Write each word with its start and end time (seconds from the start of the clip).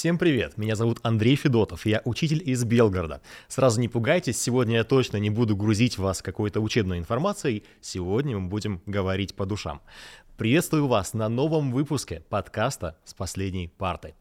Всем 0.00 0.16
привет, 0.16 0.56
меня 0.56 0.76
зовут 0.76 0.98
Андрей 1.02 1.36
Федотов, 1.36 1.84
я 1.84 2.00
учитель 2.06 2.42
из 2.42 2.64
Белгорода. 2.64 3.20
Сразу 3.48 3.78
не 3.78 3.86
пугайтесь, 3.86 4.40
сегодня 4.40 4.76
я 4.76 4.84
точно 4.84 5.18
не 5.18 5.28
буду 5.28 5.54
грузить 5.54 5.98
вас 5.98 6.22
какой-то 6.22 6.62
учебной 6.62 6.96
информацией, 6.96 7.64
сегодня 7.82 8.38
мы 8.38 8.48
будем 8.48 8.80
говорить 8.86 9.34
по 9.34 9.44
душам. 9.44 9.82
Приветствую 10.38 10.86
вас 10.86 11.12
на 11.12 11.28
новом 11.28 11.70
выпуске 11.70 12.24
подкаста 12.30 12.96
«С 13.04 13.12
последней 13.12 13.68
партой». 13.68 14.14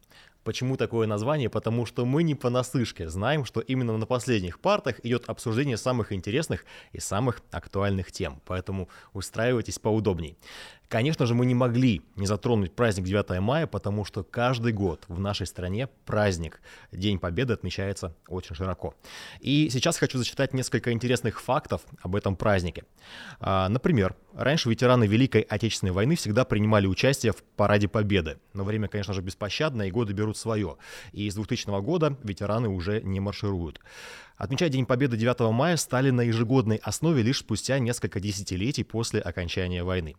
Почему 0.43 0.77
такое 0.77 1.05
название? 1.05 1.49
Потому 1.49 1.85
что 1.85 2.05
мы 2.05 2.23
не 2.23 2.33
понаслышке 2.33 3.07
знаем, 3.07 3.45
что 3.45 3.61
именно 3.61 3.95
на 3.97 4.05
последних 4.05 4.59
партах 4.59 4.99
идет 5.03 5.29
обсуждение 5.29 5.77
самых 5.77 6.11
интересных 6.11 6.65
и 6.91 6.99
самых 6.99 7.41
актуальных 7.51 8.11
тем, 8.11 8.41
поэтому 8.45 8.89
устраивайтесь 9.13 9.79
поудобней. 9.79 10.37
Конечно 10.89 11.27
же, 11.27 11.35
мы 11.35 11.45
не 11.45 11.53
могли 11.53 12.01
не 12.15 12.25
затронуть 12.25 12.73
праздник 12.73 13.05
9 13.05 13.39
мая, 13.41 13.67
потому 13.67 14.05
что 14.05 14.23
каждый 14.23 14.73
год 14.73 15.05
в 15.07 15.19
нашей 15.19 15.45
стране 15.45 15.87
праздник 16.05 16.61
День 16.91 17.19
Победы 17.19 17.53
отмечается 17.53 18.15
очень 18.27 18.55
широко. 18.55 18.95
И 19.39 19.69
сейчас 19.69 19.99
хочу 19.99 20.17
зачитать 20.17 20.51
несколько 20.51 20.91
интересных 20.91 21.41
фактов 21.41 21.83
об 22.01 22.15
этом 22.15 22.35
празднике. 22.35 22.85
А, 23.39 23.69
например, 23.69 24.15
раньше 24.33 24.67
ветераны 24.67 25.05
Великой 25.05 25.41
Отечественной 25.41 25.93
войны 25.93 26.15
всегда 26.15 26.43
принимали 26.43 26.87
участие 26.87 27.33
в 27.33 27.43
Параде 27.55 27.87
Победы. 27.87 28.39
Но 28.53 28.63
время, 28.63 28.87
конечно 28.87 29.13
же, 29.13 29.21
беспощадно, 29.21 29.83
и 29.83 29.91
годы 29.91 30.13
берут 30.13 30.37
свое. 30.37 30.77
И 31.11 31.29
с 31.29 31.35
2000 31.35 31.81
года 31.81 32.17
ветераны 32.23 32.67
уже 32.67 32.99
не 33.03 33.19
маршируют. 33.19 33.79
Отмечать 34.39 34.71
День 34.71 34.85
Победы 34.85 35.17
9 35.17 35.51
мая 35.51 35.75
стали 35.75 36.11
на 36.11 36.21
ежегодной 36.21 36.77
основе 36.77 37.21
лишь 37.21 37.39
спустя 37.39 37.77
несколько 37.77 38.21
десятилетий 38.21 38.85
после 38.85 39.19
окончания 39.19 39.83
войны. 39.83 40.15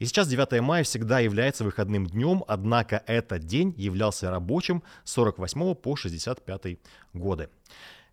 И 0.00 0.04
сейчас 0.04 0.26
9 0.26 0.60
мая 0.60 0.82
всегда 0.82 1.20
является 1.20 1.62
выходным 1.62 2.04
днем, 2.08 2.42
однако 2.48 3.04
этот 3.06 3.44
день 3.44 3.72
являлся 3.76 4.32
рабочим 4.32 4.82
с 5.04 5.12
48 5.12 5.76
по 5.76 5.94
65 5.94 6.78
годы. 7.12 7.50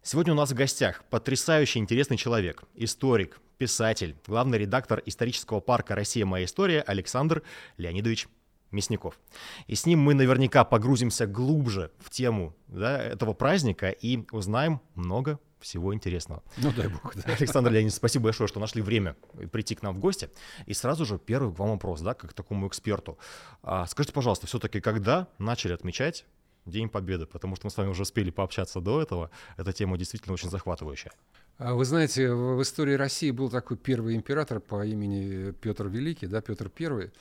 Сегодня 0.03 0.33
у 0.33 0.35
нас 0.35 0.51
в 0.51 0.53
гостях 0.53 1.03
потрясающий 1.09 1.79
интересный 1.79 2.17
человек, 2.17 2.61
историк, 2.75 3.41
писатель, 3.57 4.15
главный 4.27 4.59
редактор 4.59 5.01
исторического 5.07 5.61
парка 5.61 5.95
«Россия. 5.95 6.27
Моя 6.27 6.45
история» 6.45 6.81
Александр 6.81 7.41
Леонидович 7.77 8.27
Мясников. 8.71 9.19
И 9.67 9.75
с 9.75 9.85
ним 9.85 9.99
мы 9.99 10.13
наверняка 10.13 10.63
погрузимся 10.63 11.25
глубже 11.27 11.91
в 11.99 12.09
тему 12.09 12.55
да, 12.67 13.01
этого 13.01 13.33
праздника 13.33 13.89
и 13.89 14.25
узнаем 14.31 14.81
много 14.95 15.39
всего 15.59 15.93
интересного. 15.93 16.43
Ну, 16.57 16.71
дай 16.71 16.87
бог, 16.87 17.15
да. 17.15 17.33
Александр 17.33 17.71
Леонидович, 17.71 17.95
спасибо 17.95 18.25
большое, 18.25 18.47
что 18.47 18.59
нашли 18.59 18.81
время 18.81 19.15
прийти 19.51 19.75
к 19.75 19.81
нам 19.81 19.95
в 19.95 19.99
гости. 19.99 20.29
И 20.65 20.73
сразу 20.73 21.05
же 21.05 21.19
первый 21.19 21.53
к 21.53 21.59
вам 21.59 21.71
вопрос, 21.71 22.01
да, 22.01 22.13
как 22.13 22.31
к 22.31 22.33
такому 22.33 22.67
эксперту. 22.67 23.17
А, 23.61 23.85
скажите, 23.85 24.13
пожалуйста, 24.13 24.47
все-таки 24.47 24.79
когда 24.79 25.27
начали 25.37 25.73
отмечать 25.73 26.25
День 26.65 26.89
Победы? 26.89 27.25
Потому 27.25 27.55
что 27.55 27.65
мы 27.65 27.71
с 27.71 27.77
вами 27.77 27.89
уже 27.89 28.03
успели 28.03 28.29
пообщаться 28.29 28.79
до 28.79 29.01
этого. 29.01 29.31
Эта 29.57 29.73
тема 29.73 29.97
действительно 29.97 30.33
очень 30.33 30.49
захватывающая. 30.49 31.11
А 31.57 31.73
вы 31.73 31.83
знаете, 31.83 32.31
в 32.31 32.61
истории 32.61 32.93
России 32.93 33.31
был 33.31 33.49
такой 33.49 33.75
первый 33.75 34.15
император 34.15 34.61
по 34.61 34.85
имени 34.85 35.51
Петр 35.51 35.87
Великий, 35.87 36.27
да, 36.27 36.41
Петр 36.41 36.69
Первый. 36.69 37.11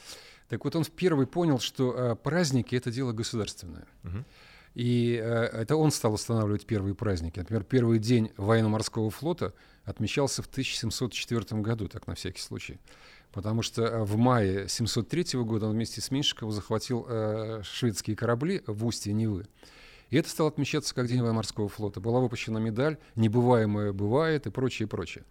Так 0.48 0.64
вот 0.64 0.74
он 0.76 0.84
первый 0.84 1.26
понял, 1.26 1.58
что 1.58 1.94
э, 1.94 2.16
праздники 2.16 2.74
это 2.74 2.90
дело 2.90 3.12
государственное. 3.12 3.86
Угу. 4.04 4.24
И 4.74 5.20
э, 5.22 5.24
это 5.24 5.76
он 5.76 5.90
стал 5.90 6.14
устанавливать 6.14 6.64
первые 6.64 6.94
праздники. 6.94 7.38
Например, 7.38 7.64
первый 7.64 7.98
день 7.98 8.30
военно-морского 8.36 9.10
флота 9.10 9.52
отмечался 9.84 10.42
в 10.42 10.46
1704 10.46 11.60
году, 11.60 11.88
так 11.88 12.06
на 12.06 12.14
всякий 12.14 12.40
случай. 12.40 12.78
Потому 13.32 13.62
что 13.62 13.82
э, 13.82 14.04
в 14.04 14.16
мае 14.16 14.68
703 14.68 15.40
года 15.40 15.66
он 15.66 15.72
вместе 15.72 16.00
с 16.00 16.10
Меньшиковым 16.10 16.54
захватил 16.54 17.06
э, 17.08 17.62
шведские 17.62 18.16
корабли 18.16 18.62
в 18.66 18.86
устье 18.86 19.12
Невы. 19.12 19.46
И 20.08 20.16
это 20.16 20.30
стало 20.30 20.48
отмечаться 20.48 20.94
как 20.94 21.08
День 21.08 21.20
военно-морского 21.20 21.68
флота. 21.68 22.00
Была 22.00 22.20
выпущена 22.20 22.58
медаль 22.58 22.96
«Небываемое 23.16 23.92
бывает» 23.92 24.46
и 24.46 24.50
прочее, 24.50 24.88
прочее. 24.88 25.24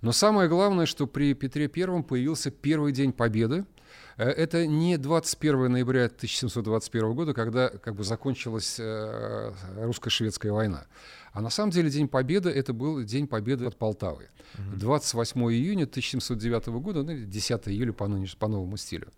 Но 0.00 0.12
самое 0.12 0.48
главное, 0.48 0.86
что 0.86 1.06
при 1.06 1.34
Петре 1.34 1.68
Первом 1.68 2.02
появился 2.02 2.50
первый 2.50 2.92
день 2.92 3.12
Победы– 3.12 3.66
это 4.16 4.66
не 4.66 4.96
21 4.96 5.72
ноября 5.72 6.06
1721 6.06 7.14
года, 7.14 7.34
когда 7.34 7.68
как 7.68 7.94
бы 7.94 8.04
закончилась 8.04 8.76
э, 8.78 9.52
русско-шведская 9.76 10.52
война. 10.52 10.86
А 11.32 11.42
на 11.42 11.50
самом 11.50 11.70
деле 11.70 11.90
День 11.90 12.08
Победы 12.08 12.48
это 12.48 12.72
был 12.72 13.02
День 13.02 13.26
Победы 13.26 13.66
от 13.66 13.76
Полтавы. 13.76 14.28
28 14.76 15.38
июня 15.52 15.84
1709 15.84 16.66
года, 16.68 17.02
ну, 17.02 17.14
10 17.14 17.68
июля 17.68 17.92
по, 17.92 18.08
нынеш, 18.08 18.36
по 18.36 18.48
новому 18.48 18.78
стилю. 18.78 19.08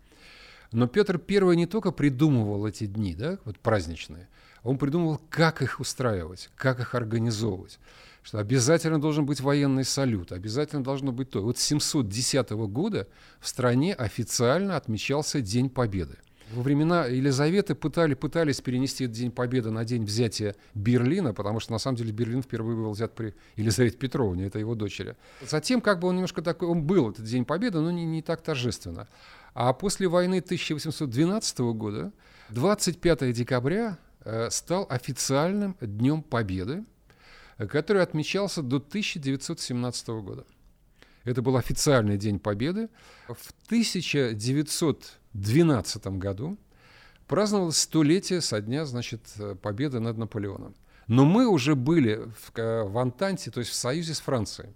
Но 0.71 0.87
Петр 0.87 1.19
I 1.27 1.55
не 1.55 1.65
только 1.65 1.91
придумывал 1.91 2.67
эти 2.67 2.85
дни, 2.85 3.15
да, 3.15 3.39
вот 3.45 3.57
праздничные, 3.59 4.27
он 4.63 4.77
придумывал, 4.77 5.21
как 5.29 5.61
их 5.61 5.79
устраивать, 5.79 6.49
как 6.55 6.79
их 6.79 6.93
организовывать 6.93 7.79
что 8.23 8.39
обязательно 8.39 8.99
должен 8.99 9.25
быть 9.25 9.41
военный 9.41 9.85
салют, 9.85 10.31
обязательно 10.31 10.83
должно 10.83 11.11
быть 11.11 11.29
то. 11.29 11.41
Вот 11.41 11.57
с 11.57 11.61
710 11.61 12.51
года 12.51 13.07
в 13.39 13.47
стране 13.47 13.93
официально 13.93 14.75
отмечался 14.75 15.41
День 15.41 15.69
Победы. 15.69 16.17
Во 16.51 16.63
времена 16.63 17.05
Елизаветы 17.05 17.75
пытали, 17.75 18.15
пытались 18.15 18.59
перенести 18.59 19.03
этот 19.03 19.17
День 19.17 19.31
Победы 19.31 19.69
на 19.69 19.85
день 19.85 20.03
взятия 20.03 20.55
Берлина, 20.73 21.31
потому 21.33 21.59
что 21.59 21.73
на 21.73 21.77
самом 21.77 21.97
деле 21.97 22.11
Берлин 22.11 22.41
впервые 22.41 22.75
был 22.75 22.91
взят 22.91 23.13
при 23.13 23.35
Елизавете 23.55 23.97
Петровне, 23.97 24.45
это 24.45 24.57
его 24.57 24.73
дочери. 24.73 25.15
Затем 25.47 25.79
как 25.79 25.99
бы 25.99 26.07
он 26.07 26.15
немножко 26.15 26.41
такой, 26.41 26.67
он 26.67 26.83
был 26.83 27.11
этот 27.11 27.25
День 27.25 27.45
Победы, 27.45 27.79
но 27.79 27.91
не, 27.91 28.03
не 28.03 28.23
так 28.23 28.41
торжественно. 28.41 29.07
А 29.53 29.73
после 29.73 30.07
войны 30.07 30.39
1812 30.39 31.59
года 31.59 32.11
25 32.49 33.31
декабря 33.31 33.99
э, 34.25 34.49
стал 34.49 34.87
официальным 34.89 35.77
Днем 35.81 36.23
Победы, 36.23 36.83
который 37.67 38.01
отмечался 38.01 38.61
до 38.61 38.77
1917 38.77 40.07
года. 40.07 40.45
Это 41.23 41.41
был 41.41 41.57
официальный 41.57 42.17
День 42.17 42.39
Победы. 42.39 42.89
В 43.27 43.53
1912 43.67 46.07
году 46.07 46.57
праздновалось 47.27 47.77
столетие 47.77 48.41
со 48.41 48.61
дня 48.61 48.85
значит, 48.85 49.21
победы 49.61 49.99
над 49.99 50.17
Наполеоном. 50.17 50.75
Но 51.07 51.25
мы 51.25 51.47
уже 51.47 51.75
были 51.75 52.15
в, 52.15 52.51
в 52.55 52.97
Антанте, 52.97 53.51
то 53.51 53.59
есть 53.59 53.71
в 53.71 53.75
союзе 53.75 54.13
с 54.13 54.19
Францией. 54.19 54.73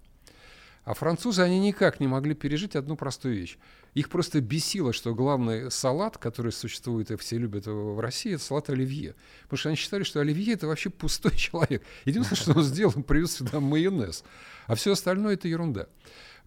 А 0.84 0.92
французы, 0.92 1.42
они 1.42 1.58
никак 1.60 1.98
не 1.98 2.06
могли 2.06 2.34
пережить 2.34 2.76
одну 2.76 2.96
простую 2.96 3.36
вещь. 3.36 3.56
Их 3.94 4.10
просто 4.10 4.40
бесило, 4.40 4.92
что 4.92 5.14
главный 5.14 5.70
салат, 5.70 6.18
который 6.18 6.52
существует 6.52 7.10
и 7.10 7.16
все 7.16 7.38
любят 7.38 7.66
в 7.66 7.98
России, 8.00 8.34
это 8.34 8.44
салат 8.44 8.68
оливье. 8.68 9.14
Потому 9.44 9.58
что 9.58 9.68
они 9.70 9.76
считали, 9.76 10.02
что 10.02 10.20
оливье 10.20 10.52
это 10.52 10.66
вообще 10.66 10.90
пустой 10.90 11.32
человек. 11.36 11.82
Единственное, 12.04 12.40
что 12.40 12.52
он 12.52 12.64
сделал, 12.64 12.92
он 12.94 13.02
привез 13.02 13.32
сюда 13.32 13.60
майонез. 13.60 14.24
А 14.66 14.74
все 14.74 14.92
остальное 14.92 15.34
это 15.34 15.48
ерунда. 15.48 15.86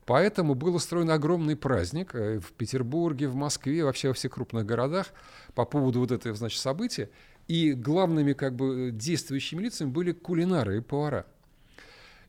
Поэтому 0.06 0.56
был 0.56 0.76
устроен 0.76 1.10
огромный 1.10 1.58
праздник 1.58 2.16
э, 2.16 2.40
в 2.40 2.54
Петербурге, 2.54 3.28
в 3.28 3.36
Москве, 3.36 3.84
вообще 3.84 4.08
во 4.08 4.14
всех 4.14 4.34
крупных 4.34 4.66
городах 4.66 5.08
по 5.54 5.66
поводу 5.66 6.00
вот 6.00 6.12
этого 6.12 6.36
значит, 6.36 6.62
события. 6.62 7.10
И 7.48 7.74
главными 7.74 8.34
как 8.34 8.56
бы, 8.56 8.92
действующими 8.94 9.64
лицами 9.64 9.90
были 9.90 10.14
кулинары 10.14 10.78
и 10.78 10.82
повара. 10.82 11.26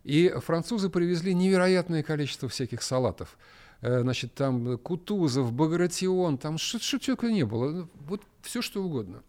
И 0.08 0.30
французы 0.38 0.88
привезли 0.88 1.34
невероятное 1.34 2.02
количество 2.02 2.48
всяких 2.48 2.80
салатов. 2.82 3.36
Э, 3.82 4.00
значит, 4.00 4.32
там 4.32 4.78
Кутузов, 4.78 5.52
Багратион, 5.52 6.38
там 6.38 6.56
что 6.56 6.98
только 6.98 7.30
не 7.30 7.44
было, 7.44 7.70
ну, 7.70 7.88
вот 8.06 8.22
все 8.40 8.62
что 8.62 8.82
угодно. 8.82 9.22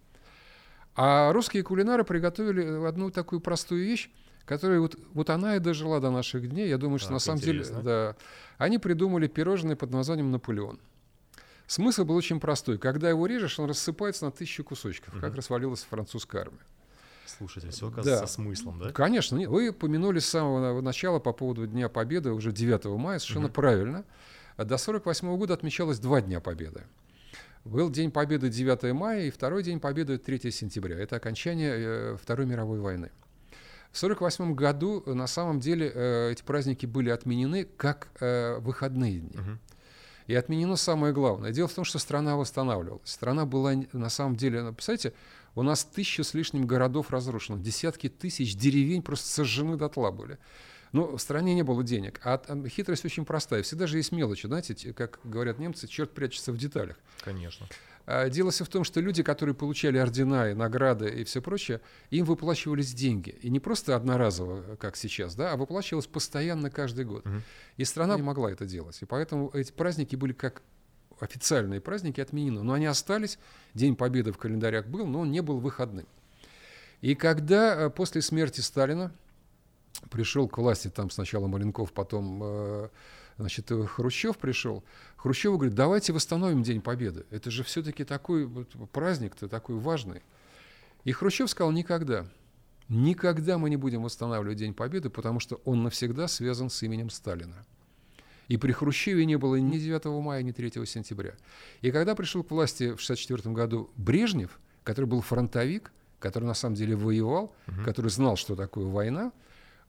А 0.95 1.33
русские 1.33 1.63
кулинары 1.63 2.05
приготовили 2.05 2.87
одну 2.87 3.11
такую 3.11 3.41
простую 3.41 3.83
вещь, 3.83 4.09
которая 4.45 4.79
вот, 4.79 4.97
вот 5.11 5.29
она 5.29 5.57
и 5.57 5.59
дожила 5.59 5.99
до 5.99 6.11
наших 6.11 6.49
дней. 6.49 6.69
Я 6.69 6.77
думаю, 6.77 6.99
что 6.99 7.09
так, 7.09 7.15
на 7.15 7.19
самом 7.19 7.39
интересно. 7.39 7.73
деле, 7.73 7.83
да, 7.83 8.15
они 8.57 8.77
придумали 8.77 9.27
пирожное 9.27 9.75
под 9.75 9.91
названием 9.91 10.31
Наполеон. 10.31 10.79
Смысл 11.67 12.05
был 12.05 12.15
очень 12.15 12.39
простой. 12.39 12.77
Когда 12.77 13.09
его 13.09 13.27
режешь, 13.27 13.59
он 13.59 13.67
рассыпается 13.67 14.23
на 14.23 14.31
тысячу 14.31 14.63
кусочков, 14.63 15.13
угу. 15.13 15.19
как 15.19 15.35
развалилась 15.35 15.81
французская 15.83 16.43
армия. 16.43 16.61
Слушайте, 17.37 17.69
все 17.69 17.87
оказывается 17.87 18.21
да. 18.21 18.27
со 18.27 18.33
смыслом, 18.33 18.79
да? 18.79 18.91
Конечно. 18.91 19.39
Вы 19.49 19.71
помянули 19.71 20.19
с 20.19 20.25
самого 20.27 20.81
начала 20.81 21.19
по 21.19 21.33
поводу 21.33 21.67
Дня 21.67 21.89
Победы, 21.89 22.31
уже 22.31 22.51
9 22.51 22.85
мая, 22.97 23.19
совершенно 23.19 23.45
угу. 23.47 23.53
правильно. 23.53 24.05
А 24.57 24.65
до 24.65 24.75
1948 24.75 25.37
года 25.37 25.53
отмечалось 25.53 25.99
два 25.99 26.21
Дня 26.21 26.39
Победы. 26.41 26.83
Был 27.65 27.89
День 27.89 28.11
Победы 28.11 28.49
9 28.49 28.93
мая 28.93 29.25
и 29.25 29.29
второй 29.29 29.63
День 29.63 29.79
Победы 29.79 30.17
3 30.17 30.51
сентября. 30.51 30.97
Это 30.97 31.17
окончание 31.17 31.73
э, 31.77 32.17
Второй 32.21 32.45
мировой 32.45 32.79
войны. 32.79 33.11
В 33.91 33.97
1948 34.03 34.55
году 34.55 35.03
на 35.05 35.27
самом 35.27 35.59
деле 35.59 35.91
э, 35.93 36.31
эти 36.31 36.43
праздники 36.43 36.85
были 36.85 37.09
отменены 37.09 37.65
как 37.65 38.09
э, 38.19 38.59
выходные 38.59 39.19
дни. 39.19 39.35
Угу. 39.35 39.57
И 40.27 40.35
отменено 40.35 40.75
самое 40.75 41.11
главное. 41.11 41.51
Дело 41.51 41.67
в 41.67 41.73
том, 41.73 41.83
что 41.83 41.97
страна 41.97 42.35
восстанавливалась. 42.35 43.09
Страна 43.09 43.45
была 43.45 43.73
на 43.93 44.09
самом 44.09 44.35
деле, 44.35 44.61
ну, 44.61 44.73
представляете, 44.73 45.13
у 45.59 45.63
нас 45.63 45.83
тысяча 45.83 46.23
с 46.23 46.33
лишним 46.33 46.65
городов 46.65 47.11
разрушено, 47.11 47.57
десятки 47.57 48.07
тысяч 48.07 48.55
деревень 48.55 49.01
просто 49.01 49.27
сожжены 49.27 49.75
дотла 49.75 50.09
были. 50.11 50.37
Но 50.91 51.17
в 51.17 51.21
стране 51.21 51.53
не 51.53 51.63
было 51.63 51.83
денег. 51.83 52.19
А 52.23 52.41
хитрость 52.67 53.05
очень 53.05 53.25
простая. 53.25 53.61
Всегда 53.61 53.85
же 53.85 53.97
есть 53.97 54.11
мелочи. 54.11 54.47
Знаете, 54.47 54.93
как 54.93 55.19
говорят 55.23 55.59
немцы, 55.59 55.87
черт 55.87 56.11
прячется 56.15 56.51
в 56.51 56.57
деталях. 56.57 56.95
Конечно. 57.21 57.67
А 58.07 58.27
дело 58.29 58.49
все 58.49 58.63
в 58.63 58.69
том, 58.69 58.83
что 58.83 59.01
люди, 59.01 59.21
которые 59.21 59.53
получали 59.53 59.99
ордена 59.99 60.49
и 60.49 60.55
награды 60.55 61.09
и 61.09 61.23
все 61.25 61.43
прочее, 61.43 61.81
им 62.09 62.25
выплачивались 62.25 62.91
деньги. 62.93 63.37
И 63.41 63.51
не 63.51 63.59
просто 63.59 63.95
одноразово, 63.95 64.77
как 64.77 64.95
сейчас, 64.95 65.35
да, 65.35 65.51
а 65.51 65.57
выплачивалось 65.57 66.07
постоянно 66.07 66.71
каждый 66.71 67.05
год. 67.05 67.27
Угу. 67.27 67.35
И 67.77 67.83
страна 67.83 68.15
не 68.15 68.23
могла 68.23 68.51
это 68.51 68.65
делать. 68.65 68.97
И 69.01 69.05
поэтому 69.05 69.51
эти 69.53 69.71
праздники 69.71 70.15
были 70.15 70.33
как 70.33 70.63
официальные 71.23 71.81
праздники 71.81 72.21
отменены. 72.21 72.63
Но 72.63 72.73
они 72.73 72.85
остались. 72.85 73.39
День 73.73 73.95
Победы 73.95 74.31
в 74.31 74.37
календарях 74.37 74.87
был, 74.87 75.05
но 75.05 75.21
он 75.21 75.31
не 75.31 75.41
был 75.41 75.59
выходным. 75.59 76.07
И 77.01 77.15
когда 77.15 77.75
э, 77.75 77.89
после 77.89 78.21
смерти 78.21 78.61
Сталина 78.61 79.11
пришел 80.09 80.47
к 80.47 80.57
власти, 80.57 80.89
там 80.89 81.09
сначала 81.09 81.47
Маленков, 81.47 81.93
потом 81.93 82.41
э, 82.43 82.89
значит, 83.37 83.71
э, 83.71 83.85
Хрущев 83.85 84.37
пришел, 84.37 84.83
Хрущев 85.15 85.53
говорит, 85.53 85.75
давайте 85.75 86.13
восстановим 86.13 86.63
День 86.63 86.81
Победы. 86.81 87.25
Это 87.29 87.51
же 87.51 87.63
все-таки 87.63 88.03
такой 88.03 88.47
праздник-то 88.91 89.47
такой 89.47 89.77
важный. 89.77 90.21
И 91.05 91.11
Хрущев 91.11 91.49
сказал, 91.49 91.71
никогда, 91.71 92.27
никогда 92.89 93.57
мы 93.57 93.69
не 93.69 93.77
будем 93.77 94.03
восстанавливать 94.03 94.57
День 94.57 94.73
Победы, 94.73 95.09
потому 95.09 95.39
что 95.39 95.61
он 95.63 95.83
навсегда 95.83 96.27
связан 96.27 96.69
с 96.69 96.83
именем 96.83 97.09
Сталина. 97.09 97.65
И 98.49 98.57
при 98.57 98.73
Хрущеве 98.73 99.25
не 99.25 99.37
было 99.37 99.55
ни 99.55 99.77
9 99.77 100.05
мая, 100.21 100.43
ни 100.43 100.51
3 100.51 100.85
сентября. 100.85 101.35
И 101.81 101.91
когда 101.91 102.15
пришел 102.15 102.43
к 102.43 102.51
власти 102.51 102.89
в 102.89 103.01
1964 103.01 103.55
году 103.55 103.89
Брежнев, 103.95 104.59
который 104.83 105.05
был 105.05 105.21
фронтовик, 105.21 105.93
который 106.19 106.45
на 106.45 106.55
самом 106.55 106.75
деле 106.75 106.95
воевал, 106.95 107.55
угу. 107.67 107.83
который 107.85 108.11
знал, 108.11 108.35
что 108.35 108.55
такое 108.55 108.85
война, 108.85 109.31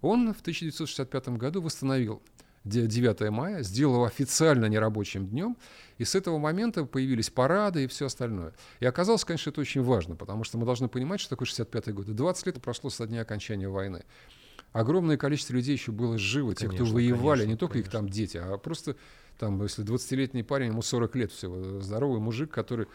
он 0.02 0.32
в 0.32 0.40
1965 0.40 1.30
году 1.30 1.62
восстановил 1.62 2.22
9 2.64 3.30
мая, 3.30 3.62
сделал 3.62 3.94
его 3.94 4.04
официально 4.04 4.66
нерабочим 4.66 5.26
днем, 5.26 5.56
и 5.96 6.04
с 6.04 6.14
этого 6.14 6.38
момента 6.38 6.84
появились 6.84 7.30
парады 7.30 7.84
и 7.84 7.86
все 7.86 8.06
остальное. 8.06 8.52
И 8.80 8.86
оказалось, 8.86 9.24
конечно, 9.24 9.50
это 9.50 9.62
очень 9.62 9.82
важно, 9.82 10.16
потому 10.16 10.44
что 10.44 10.58
мы 10.58 10.66
должны 10.66 10.88
понимать, 10.88 11.20
что 11.20 11.30
такое 11.30 11.46
65 11.46 11.94
год. 11.94 12.08
И 12.08 12.12
20 12.12 12.46
лет 12.46 12.62
прошло 12.62 12.90
со 12.90 13.06
дня 13.06 13.22
окончания 13.22 13.68
войны. 13.68 14.04
Огромное 14.72 15.16
количество 15.16 15.54
людей 15.54 15.72
еще 15.72 15.90
было 15.92 16.16
живо, 16.16 16.54
конечно, 16.54 16.68
те, 16.68 16.74
кто 16.74 16.84
воевали, 16.84 17.40
конечно, 17.40 17.50
не 17.50 17.56
только 17.56 17.72
конечно. 17.74 17.88
их 17.88 17.92
там 17.92 18.08
дети, 18.08 18.36
а 18.36 18.56
просто 18.56 18.96
там, 19.38 19.62
если 19.62 19.84
20-летний 19.84 20.42
парень, 20.42 20.68
ему 20.68 20.82
40 20.82 21.16
лет 21.16 21.32
всего, 21.32 21.80
здоровый 21.80 22.20
мужик, 22.20 22.50
который 22.50 22.86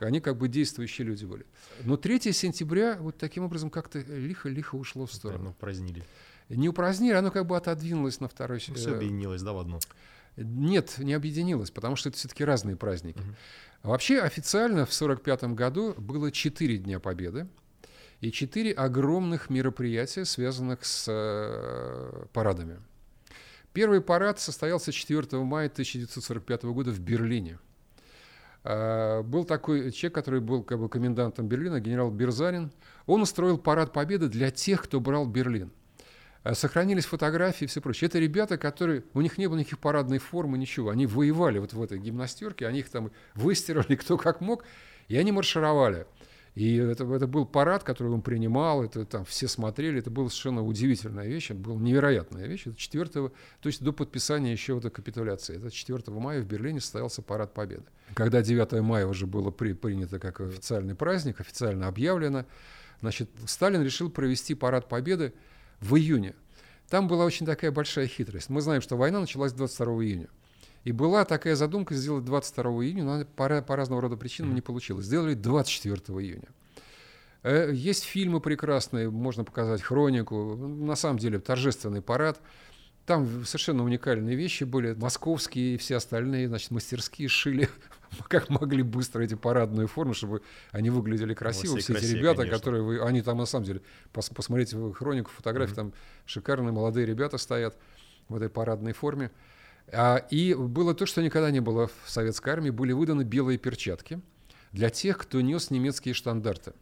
они 0.00 0.20
как 0.20 0.36
бы 0.36 0.48
действующие 0.48 1.06
люди 1.06 1.24
были. 1.24 1.46
Но 1.84 1.96
3 1.96 2.32
сентября 2.32 2.96
вот 3.00 3.16
таким 3.16 3.44
образом 3.44 3.70
как-то 3.70 4.00
лихо-лихо 4.00 4.74
ушло 4.76 5.06
в 5.06 5.12
сторону. 5.12 5.44
Ну, 5.44 5.52
празднили. 5.54 6.02
Не 6.48 6.68
упразднили, 6.68 7.14
оно 7.14 7.30
как 7.30 7.46
бы 7.46 7.56
отодвинулось 7.56 8.20
на 8.20 8.28
второй... 8.28 8.62
Ну, 8.66 8.74
все 8.74 8.94
объединилось, 8.94 9.42
да, 9.42 9.52
в 9.52 9.58
одно? 9.58 9.78
Нет, 10.36 10.94
не 10.98 11.14
объединилось, 11.14 11.70
потому 11.70 11.96
что 11.96 12.08
это 12.08 12.18
все-таки 12.18 12.44
разные 12.44 12.76
праздники. 12.76 13.18
Угу. 13.18 13.90
Вообще 13.90 14.20
официально 14.20 14.86
в 14.86 14.92
1945 14.92 15.44
году 15.54 15.94
было 15.98 16.30
четыре 16.30 16.78
Дня 16.78 17.00
Победы 17.00 17.48
и 18.22 18.30
четыре 18.30 18.72
огромных 18.72 19.50
мероприятия, 19.50 20.24
связанных 20.24 20.84
с 20.84 21.06
э, 21.08 22.24
парадами. 22.32 22.78
Первый 23.72 24.00
парад 24.00 24.38
состоялся 24.38 24.92
4 24.92 25.42
мая 25.42 25.66
1945 25.66 26.62
года 26.66 26.92
в 26.92 27.00
Берлине. 27.00 27.58
Э, 28.62 29.22
был 29.22 29.44
такой 29.44 29.90
человек, 29.90 30.14
который 30.14 30.40
был 30.40 30.62
как 30.62 30.78
бы 30.78 30.88
комендантом 30.88 31.48
Берлина, 31.48 31.80
генерал 31.80 32.12
Берзарин. 32.12 32.70
Он 33.06 33.22
устроил 33.22 33.58
парад 33.58 33.92
победы 33.92 34.28
для 34.28 34.52
тех, 34.52 34.84
кто 34.84 35.00
брал 35.00 35.26
Берлин. 35.26 35.72
Э, 36.44 36.54
сохранились 36.54 37.06
фотографии 37.06 37.64
и 37.64 37.66
все 37.66 37.80
прочее. 37.80 38.06
Это 38.06 38.20
ребята, 38.20 38.56
которые... 38.56 39.02
У 39.14 39.20
них 39.20 39.36
не 39.36 39.48
было 39.48 39.58
никаких 39.58 39.80
парадной 39.80 40.18
формы, 40.18 40.58
ничего. 40.58 40.90
Они 40.90 41.06
воевали 41.06 41.58
вот 41.58 41.72
в 41.72 41.82
этой 41.82 41.98
гимнастерке, 41.98 42.68
они 42.68 42.78
их 42.78 42.88
там 42.88 43.10
выстирали 43.34 43.96
кто 43.96 44.16
как 44.16 44.40
мог, 44.40 44.64
и 45.08 45.16
они 45.16 45.32
маршировали. 45.32 46.06
И 46.54 46.76
это, 46.76 47.04
это 47.04 47.26
был 47.26 47.46
парад, 47.46 47.82
который 47.82 48.12
он 48.12 48.20
принимал, 48.20 48.84
это 48.84 49.06
там 49.06 49.24
все 49.24 49.48
смотрели, 49.48 50.00
это 50.00 50.10
была 50.10 50.28
совершенно 50.28 50.62
удивительная 50.62 51.26
вещь, 51.26 51.50
это 51.50 51.60
была 51.60 51.80
невероятная 51.80 52.46
вещь. 52.46 52.66
Это 52.66 52.76
4, 52.76 53.06
то 53.06 53.32
есть 53.64 53.82
до 53.82 53.92
подписания 53.92 54.52
еще 54.52 54.74
вот 54.74 54.84
этой 54.84 54.94
капитуляции. 54.94 55.56
Это 55.56 55.70
4 55.70 56.02
мая 56.08 56.42
в 56.42 56.46
Берлине 56.46 56.80
состоялся 56.80 57.22
парад 57.22 57.54
Победы. 57.54 57.84
Когда 58.12 58.42
9 58.42 58.72
мая 58.82 59.06
уже 59.06 59.26
было 59.26 59.50
при, 59.50 59.72
принято 59.72 60.18
как 60.18 60.42
официальный 60.42 60.94
праздник, 60.94 61.40
официально 61.40 61.88
объявлено, 61.88 62.44
значит, 63.00 63.30
Сталин 63.46 63.82
решил 63.82 64.10
провести 64.10 64.54
парад 64.54 64.90
Победы 64.90 65.32
в 65.80 65.96
июне. 65.96 66.34
Там 66.90 67.08
была 67.08 67.24
очень 67.24 67.46
такая 67.46 67.72
большая 67.72 68.06
хитрость. 68.06 68.50
Мы 68.50 68.60
знаем, 68.60 68.82
что 68.82 68.98
война 68.98 69.20
началась 69.20 69.54
22 69.54 70.04
июня. 70.04 70.28
И 70.84 70.92
была 70.92 71.24
такая 71.24 71.54
задумка 71.54 71.94
сделать 71.94 72.24
22 72.24 72.64
июня, 72.84 73.04
но 73.04 73.24
по, 73.24 73.62
по 73.62 73.76
разного 73.76 74.02
рода 74.02 74.16
причинам 74.16 74.54
не 74.54 74.60
получилось. 74.60 75.06
Сделали 75.06 75.34
24 75.34 76.00
июня. 76.18 76.48
Э, 77.42 77.70
есть 77.72 78.04
фильмы 78.04 78.40
прекрасные, 78.40 79.10
можно 79.10 79.44
показать 79.44 79.82
хронику. 79.82 80.56
На 80.56 80.96
самом 80.96 81.18
деле 81.18 81.38
торжественный 81.38 82.02
парад. 82.02 82.40
Там 83.06 83.44
совершенно 83.44 83.84
уникальные 83.84 84.36
вещи 84.36 84.64
были. 84.64 84.94
Московские 84.94 85.74
и 85.74 85.76
все 85.76 85.96
остальные, 85.96 86.48
значит, 86.48 86.70
мастерские 86.70 87.28
шили 87.28 87.68
как 88.28 88.48
могли 88.48 88.82
быстро 88.82 89.22
эти 89.22 89.34
парадные 89.34 89.86
формы, 89.86 90.14
чтобы 90.14 90.42
они 90.70 90.90
выглядели 90.90 91.34
красиво. 91.34 91.78
все 91.78 91.94
эти 91.94 92.04
ребята, 92.14 92.38
конечно. 92.38 92.58
которые 92.58 92.82
вы, 92.82 93.00
они 93.00 93.22
там 93.22 93.38
на 93.38 93.46
самом 93.46 93.64
деле, 93.64 93.82
пос, 94.12 94.30
посмотрите 94.30 94.76
в 94.76 94.92
хронику, 94.92 95.30
фотографии, 95.30 95.72
mm-hmm. 95.72 95.76
там 95.76 95.92
шикарные 96.26 96.72
молодые 96.72 97.06
ребята 97.06 97.38
стоят 97.38 97.76
в 98.28 98.36
этой 98.36 98.48
парадной 98.48 98.92
форме. 98.92 99.30
А, 99.90 100.18
и 100.30 100.54
было 100.54 100.94
то, 100.94 101.06
что 101.06 101.22
никогда 101.22 101.50
не 101.50 101.60
было 101.60 101.88
в 102.04 102.10
советской 102.10 102.50
армии, 102.50 102.70
были 102.70 102.92
выданы 102.92 103.22
белые 103.22 103.58
перчатки 103.58 104.20
для 104.72 104.90
тех, 104.90 105.18
кто 105.18 105.40
нес 105.40 105.70
немецкие 105.70 106.14
штандарты. 106.14 106.72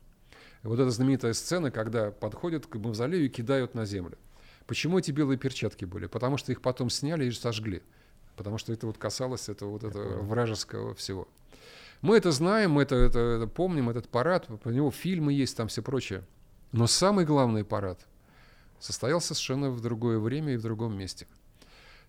Вот 0.63 0.79
эта 0.79 0.91
знаменитая 0.91 1.33
сцена, 1.33 1.71
когда 1.71 2.11
подходят 2.11 2.67
к 2.67 2.77
мавзолею 2.77 3.27
и 3.27 3.29
кидают 3.29 3.75
на 3.75 3.85
землю. 3.85 4.19
Почему 4.67 4.99
эти 4.99 5.11
белые 5.11 5.39
перчатки 5.39 5.85
были? 5.85 6.07
Потому 6.07 6.37
что 6.37 6.53
их 6.53 6.61
потом 6.63 6.91
сняли 6.91 7.25
и 7.25 7.33
сожгли. 7.33 7.83
Потому 8.37 8.59
что 8.59 8.73
это 8.73 8.87
вот 8.87 8.99
касалось 8.99 9.49
этого 9.49 9.71
вот 9.71 9.85
этого 9.85 10.23
вражеского 10.23 10.95
всего. 10.95 11.27
Мы 12.03 12.17
это 12.17 12.31
знаем, 12.31 12.73
мы 12.73 12.83
это, 12.83 12.95
это, 12.95 13.19
это 13.19 13.47
помним, 13.47 13.91
этот 13.91 14.09
парад, 14.09 14.47
про 14.63 14.71
него 14.71 14.91
фильмы 14.91 15.33
есть, 15.33 15.57
там 15.57 15.69
все 15.69 15.83
прочее. 15.83 16.25
Но 16.73 16.87
самый 16.87 17.25
главный 17.25 17.65
парад 17.65 18.07
состоялся 18.79 19.35
совершенно 19.35 19.71
в 19.71 19.81
другое 19.81 20.19
время 20.19 20.55
и 20.55 20.57
в 20.57 20.63
другом 20.63 20.97
месте– 20.97 21.27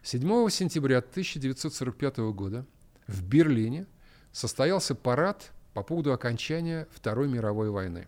7 0.04 0.50
сентября 0.50 0.98
1945 0.98 2.18
года 2.34 2.66
в 3.06 3.24
Берлине 3.24 3.86
состоялся 4.32 4.96
парад 4.96 5.52
по 5.76 5.84
поводу 5.84 6.12
окончания 6.12 6.88
Второй 6.92 7.28
мировой 7.28 7.70
войны, 7.70 8.08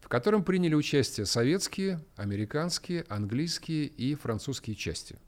в 0.00 0.08
котором 0.08 0.44
приняли 0.44 0.76
участие 0.76 1.26
советские, 1.26 2.00
американские, 2.14 3.04
английские 3.08 3.86
и 3.86 4.14
французские 4.14 4.76
части. 4.76 5.18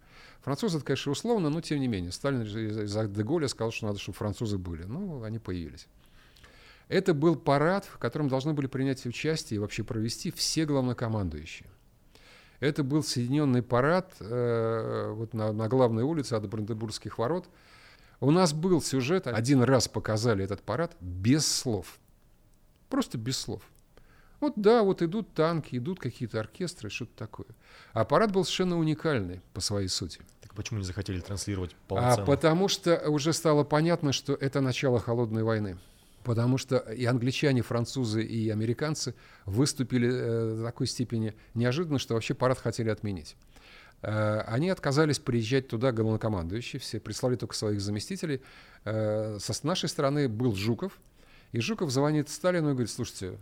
Французы, 0.42 0.76
это, 0.76 0.86
конечно, 0.86 1.10
условно, 1.10 1.50
но 1.50 1.60
тем 1.60 1.80
не 1.80 1.88
менее. 1.88 2.12
Сталин 2.12 2.42
из-за 2.42 3.08
Деголя 3.08 3.48
сказал, 3.48 3.72
что 3.72 3.86
надо, 3.86 3.98
чтобы 3.98 4.16
французы 4.16 4.56
были. 4.56 4.84
Ну, 4.84 5.24
они 5.24 5.40
появились. 5.40 5.88
Это 6.86 7.12
был 7.12 7.34
парад, 7.34 7.84
в 7.84 7.98
котором 7.98 8.28
должны 8.28 8.54
были 8.54 8.68
принять 8.68 9.04
участие 9.04 9.56
и 9.56 9.58
вообще 9.58 9.82
провести 9.82 10.30
все 10.30 10.64
главнокомандующие. 10.64 11.68
Это 12.60 12.82
был 12.82 13.02
соединенный 13.02 13.62
парад 13.62 14.14
э, 14.20 15.12
вот 15.14 15.32
на, 15.32 15.52
на 15.52 15.68
главной 15.68 16.02
улице 16.02 16.34
от 16.34 16.48
Бранденбургских 16.48 17.18
ворот. 17.18 17.48
У 18.20 18.32
нас 18.32 18.52
был 18.52 18.82
сюжет, 18.82 19.28
один 19.28 19.62
раз 19.62 19.86
показали 19.86 20.44
этот 20.44 20.62
парад 20.62 20.96
без 21.00 21.46
слов. 21.46 21.98
Просто 22.88 23.16
без 23.16 23.38
слов. 23.38 23.62
Вот 24.40 24.54
да, 24.56 24.82
вот 24.82 25.02
идут 25.02 25.34
танки, 25.34 25.76
идут 25.76 26.00
какие-то 26.00 26.40
оркестры, 26.40 26.90
что-то 26.90 27.12
такое. 27.16 27.48
А 27.92 28.04
парад 28.04 28.32
был 28.32 28.44
совершенно 28.44 28.78
уникальный 28.78 29.40
по 29.52 29.60
своей 29.60 29.88
сути. 29.88 30.20
Так 30.40 30.54
почему 30.54 30.80
не 30.80 30.84
захотели 30.84 31.20
транслировать 31.20 31.72
а 31.72 31.88
полноценно? 31.88 32.22
А 32.22 32.26
потому 32.26 32.68
что 32.68 33.08
уже 33.08 33.32
стало 33.32 33.62
понятно, 33.62 34.12
что 34.12 34.34
это 34.34 34.60
начало 34.60 34.98
холодной 34.98 35.44
войны 35.44 35.78
потому 36.28 36.58
что 36.58 36.76
и 36.76 37.06
англичане, 37.06 37.62
французы, 37.62 38.22
и 38.22 38.50
американцы 38.50 39.14
выступили 39.46 40.10
э, 40.12 40.56
до 40.56 40.64
такой 40.64 40.86
степени 40.86 41.34
неожиданно, 41.54 41.98
что 41.98 42.12
вообще 42.12 42.34
парад 42.34 42.58
хотели 42.58 42.90
отменить. 42.90 43.34
Э, 44.02 44.40
они 44.40 44.68
отказались 44.68 45.18
приезжать 45.18 45.68
туда 45.68 45.90
главнокомандующие, 45.90 46.80
все 46.80 47.00
прислали 47.00 47.36
только 47.36 47.54
своих 47.54 47.80
заместителей. 47.80 48.42
Э, 48.84 49.38
со 49.40 49.66
нашей 49.66 49.88
стороны 49.88 50.28
был 50.28 50.54
Жуков, 50.54 51.00
и 51.52 51.60
Жуков 51.60 51.90
звонит 51.90 52.28
Сталину 52.28 52.68
и 52.68 52.72
говорит, 52.72 52.90
слушайте, 52.90 53.38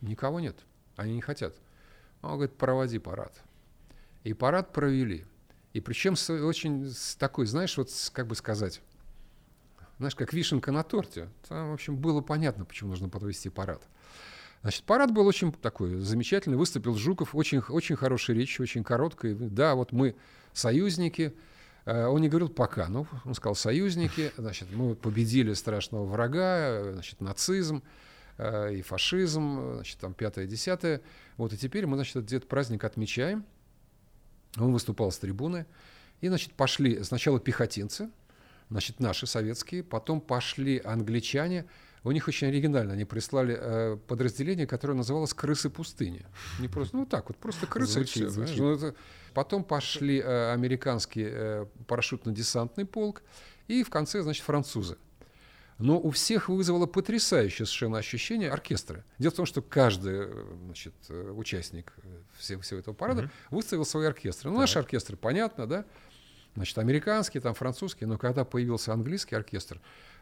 никого 0.00 0.40
нет, 0.40 0.56
они 0.96 1.14
не 1.14 1.20
хотят. 1.20 1.54
Он 2.22 2.32
говорит, 2.32 2.56
проводи 2.56 2.98
парад. 2.98 3.40
И 4.24 4.34
парад 4.34 4.72
провели. 4.72 5.26
И 5.74 5.80
причем 5.80 6.16
с, 6.16 6.28
очень 6.28 6.90
с 6.90 7.14
такой, 7.14 7.46
знаешь, 7.46 7.76
вот 7.76 7.88
как 8.12 8.26
бы 8.26 8.34
сказать, 8.34 8.80
знаешь, 10.00 10.14
как 10.14 10.32
вишенка 10.32 10.72
на 10.72 10.82
торте. 10.82 11.28
Там, 11.46 11.70
в 11.70 11.74
общем, 11.74 11.94
было 11.94 12.22
понятно, 12.22 12.64
почему 12.64 12.88
нужно 12.88 13.10
подвести 13.10 13.50
парад. 13.50 13.82
Значит, 14.62 14.84
парад 14.84 15.12
был 15.12 15.26
очень 15.26 15.52
такой 15.52 16.00
замечательный, 16.00 16.56
выступил 16.56 16.94
Жуков, 16.94 17.34
очень, 17.34 17.58
очень 17.58 17.96
хорошая 17.96 18.34
речь, 18.34 18.58
очень 18.60 18.82
короткая. 18.82 19.34
Да, 19.34 19.74
вот 19.74 19.92
мы 19.92 20.16
союзники, 20.54 21.34
э, 21.84 22.06
он 22.06 22.22
не 22.22 22.30
говорил 22.30 22.48
пока, 22.48 22.88
но 22.88 23.06
он 23.26 23.34
сказал 23.34 23.54
союзники, 23.54 24.32
значит, 24.38 24.68
мы 24.72 24.94
победили 24.94 25.52
страшного 25.52 26.06
врага, 26.06 26.94
значит, 26.94 27.20
нацизм 27.20 27.82
э, 28.38 28.76
и 28.76 28.80
фашизм, 28.82 29.74
значит, 29.74 29.98
там 29.98 30.14
пятое, 30.14 30.46
десятое. 30.46 31.02
Вот 31.36 31.52
и 31.52 31.58
теперь 31.58 31.84
мы, 31.86 31.96
значит, 31.96 32.16
этот 32.16 32.48
праздник 32.48 32.84
отмечаем. 32.84 33.44
Он 34.56 34.72
выступал 34.72 35.12
с 35.12 35.18
трибуны. 35.18 35.66
И, 36.22 36.28
значит, 36.28 36.54
пошли 36.54 37.04
сначала 37.04 37.38
пехотинцы, 37.38 38.08
значит, 38.70 39.00
наши 39.00 39.26
советские, 39.26 39.82
потом 39.82 40.20
пошли 40.20 40.80
англичане, 40.84 41.66
у 42.02 42.12
них 42.12 42.28
очень 42.28 42.48
оригинально. 42.48 42.94
Они 42.94 43.04
прислали 43.04 43.56
э, 43.58 43.98
подразделение, 44.06 44.66
которое 44.66 44.94
называлось 44.94 45.34
«Крысы 45.34 45.68
пустыни». 45.68 46.24
Не 46.58 46.68
просто, 46.68 46.96
ну 46.96 47.04
так 47.04 47.28
вот, 47.28 47.36
просто 47.36 47.66
крысы. 47.66 47.92
Звучит, 47.92 48.30
звучит. 48.30 48.58
Ну, 48.58 48.74
это... 48.74 48.94
Потом 49.34 49.64
пошли 49.64 50.18
э, 50.18 50.52
американский 50.52 51.26
э, 51.26 51.66
парашютно-десантный 51.86 52.86
полк, 52.86 53.22
и 53.68 53.82
в 53.82 53.90
конце, 53.90 54.22
значит, 54.22 54.44
французы. 54.44 54.96
Но 55.80 55.98
у 55.98 56.10
всех 56.10 56.50
вызвало 56.50 56.86
потрясающее 56.86 57.64
совершенно 57.64 57.98
ощущение 57.98 58.50
оркестра. 58.50 59.02
Дело 59.18 59.32
в 59.32 59.36
том, 59.36 59.46
что 59.46 59.62
каждый 59.62 60.26
э, 60.26 60.44
значит, 60.66 60.94
э, 61.08 61.32
участник 61.34 61.92
э, 62.02 62.18
всего, 62.36 62.60
всего 62.60 62.80
этого 62.80 62.94
парада 62.94 63.22
угу. 63.22 63.56
выставил 63.56 63.86
свой 63.86 64.06
оркестр. 64.06 64.48
Ну, 64.48 64.54
так. 64.54 64.60
наш 64.60 64.76
оркестр, 64.76 65.16
понятно, 65.16 65.66
да? 65.66 65.84
Значит, 66.54 66.78
американский, 66.78 67.40
там 67.40 67.54
французский, 67.54 68.06
но 68.06 68.18
когда 68.18 68.44
появился 68.44 68.92
английский 68.92 69.36
оркестр, 69.36 69.80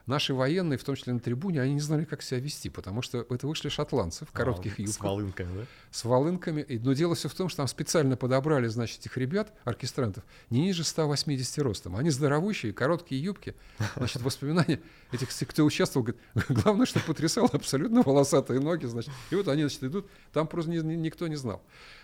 наши 0.09 0.33
военные, 0.35 0.79
в 0.79 0.85
том 0.85 0.97
числе 0.97 1.13
на 1.13 1.21
трибуне, 1.21 1.61
они 1.61 1.75
не 1.75 1.81
знали, 1.81 2.05
как 2.05 2.23
себя 2.23 2.41
вести, 2.41 2.71
потому 2.71 3.03
что 3.03 3.27
это 3.29 3.47
вышли 3.47 3.69
шотландцы 3.69 4.25
в 4.25 4.33
коротких 4.33 4.79
а, 4.79 4.83
юбках. 4.83 4.97
С 4.97 5.01
волынками, 5.01 5.59
да? 5.59 5.67
С 5.91 6.05
волынками. 6.05 6.67
Но 6.83 6.95
дело 6.95 7.15
все 7.15 7.29
в 7.29 7.35
том, 7.35 7.49
что 7.49 7.59
там 7.59 7.69
специально 7.69 8.17
подобрали, 8.17 8.67
значит, 8.69 9.01
этих 9.01 9.17
ребят, 9.19 9.53
оркестрантов, 9.65 10.25
не 10.49 10.63
ниже 10.63 10.83
180 10.83 11.59
ростом. 11.59 11.95
Они 11.95 12.11
здоровущие, 12.11 12.73
короткие 12.73 13.23
юбки. 13.23 13.55
Значит, 13.97 14.23
воспоминания 14.23 14.81
этих, 15.13 15.29
кто 15.47 15.65
участвовал, 15.65 16.07
говорит, 16.07 16.23
главное, 16.49 16.87
что 16.87 17.01
потрясало 17.01 17.51
абсолютно 17.53 18.03
волосатые 18.03 18.61
ноги, 18.61 18.87
значит. 18.87 19.13
И 19.31 19.35
вот 19.35 19.47
они, 19.49 19.63
значит, 19.63 19.85
идут, 19.85 20.07
там 20.33 20.47
просто 20.47 20.71
ни, 20.71 20.79
ни, 20.79 20.95
никто 20.95 21.29
не 21.29 21.37
знал. 21.37 21.63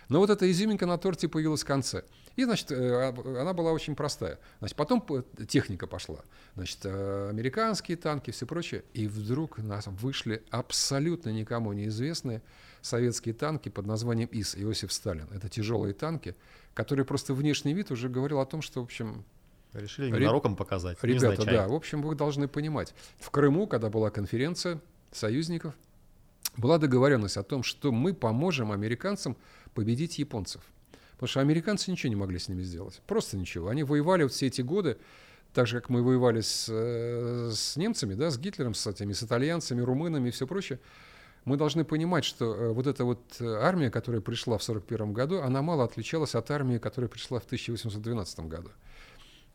Но 0.09 0.19
вот 0.19 0.29
эта 0.29 0.49
изюминка 0.49 0.85
на 0.85 0.99
торте 0.99 1.27
появилась 1.27 1.63
в 1.63 1.65
конце. 1.65 2.03
И, 2.35 2.43
значит, 2.43 2.71
э, 2.71 3.09
она 3.39 3.53
была 3.53 3.71
очень 3.71 3.95
простая. 3.95 4.39
Значит, 4.59 4.75
потом 4.75 5.05
техника 5.47 5.87
пошла. 5.87 6.19
Значит, 6.55 6.79
э, 6.83 7.29
американские 7.29 7.97
танки, 7.97 8.31
все 8.31 8.45
прочее. 8.45 8.83
И 8.93 9.07
вдруг 9.07 9.57
нас 9.57 9.87
вышли 9.87 10.43
абсолютно 10.49 11.29
никому 11.29 11.71
неизвестные 11.73 12.41
советские 12.81 13.33
танки 13.33 13.69
под 13.69 13.85
названием 13.85 14.29
ИС, 14.31 14.55
Иосиф 14.57 14.91
Сталин. 14.91 15.27
Это 15.33 15.49
тяжелые 15.49 15.93
танки, 15.93 16.35
которые 16.73 17.05
просто 17.05 17.33
внешний 17.33 17.73
вид 17.73 17.91
уже 17.91 18.09
говорил 18.09 18.39
о 18.39 18.45
том, 18.45 18.61
что, 18.61 18.81
в 18.81 18.83
общем, 18.83 19.25
Решили 19.73 20.09
ненароком 20.09 20.55
показать. 20.55 20.97
Ребята, 21.01 21.43
да, 21.45 21.67
в 21.67 21.73
общем, 21.73 22.01
вы 22.01 22.15
должны 22.15 22.47
понимать. 22.47 22.93
В 23.19 23.29
Крыму, 23.29 23.67
когда 23.67 23.89
была 23.89 24.09
конференция 24.09 24.79
союзников, 25.11 25.73
была 26.55 26.77
договоренность 26.77 27.35
о 27.35 27.43
том, 27.43 27.61
что 27.61 27.91
мы 27.91 28.13
поможем 28.13 28.71
американцам 28.71 29.35
победить 29.73 30.17
японцев. 30.17 30.61
Потому 31.15 31.27
что 31.29 31.39
американцы 31.39 31.91
ничего 31.91 32.09
не 32.09 32.15
могли 32.15 32.39
с 32.39 32.49
ними 32.49 32.61
сделать. 32.61 33.01
Просто 33.07 33.37
ничего. 33.37 33.69
Они 33.69 33.83
воевали 33.83 34.23
вот 34.23 34.33
все 34.33 34.47
эти 34.47 34.61
годы, 34.61 34.97
так 35.53 35.67
же, 35.67 35.79
как 35.79 35.89
мы 35.89 36.03
воевали 36.03 36.41
с, 36.41 36.67
э, 36.69 37.51
с 37.53 37.77
немцами, 37.77 38.13
да, 38.13 38.29
с 38.29 38.37
Гитлером, 38.37 38.73
с 38.73 38.85
этими, 38.85 39.13
с 39.13 39.23
итальянцами, 39.23 39.81
румынами 39.81 40.27
и 40.27 40.31
все 40.31 40.45
прочее. 40.45 40.79
Мы 41.45 41.57
должны 41.57 41.85
понимать, 41.85 42.25
что 42.25 42.53
э, 42.53 42.71
вот 42.73 42.87
эта 42.87 43.05
вот 43.05 43.21
э, 43.39 43.45
армия, 43.45 43.89
которая 43.89 44.19
пришла 44.19 44.57
в 44.57 44.63
1941 44.63 45.13
году, 45.13 45.41
она 45.41 45.61
мало 45.61 45.85
отличалась 45.85 46.35
от 46.35 46.51
армии, 46.51 46.79
которая 46.79 47.07
пришла 47.07 47.39
в 47.39 47.45
1812 47.45 48.39
году. 48.41 48.71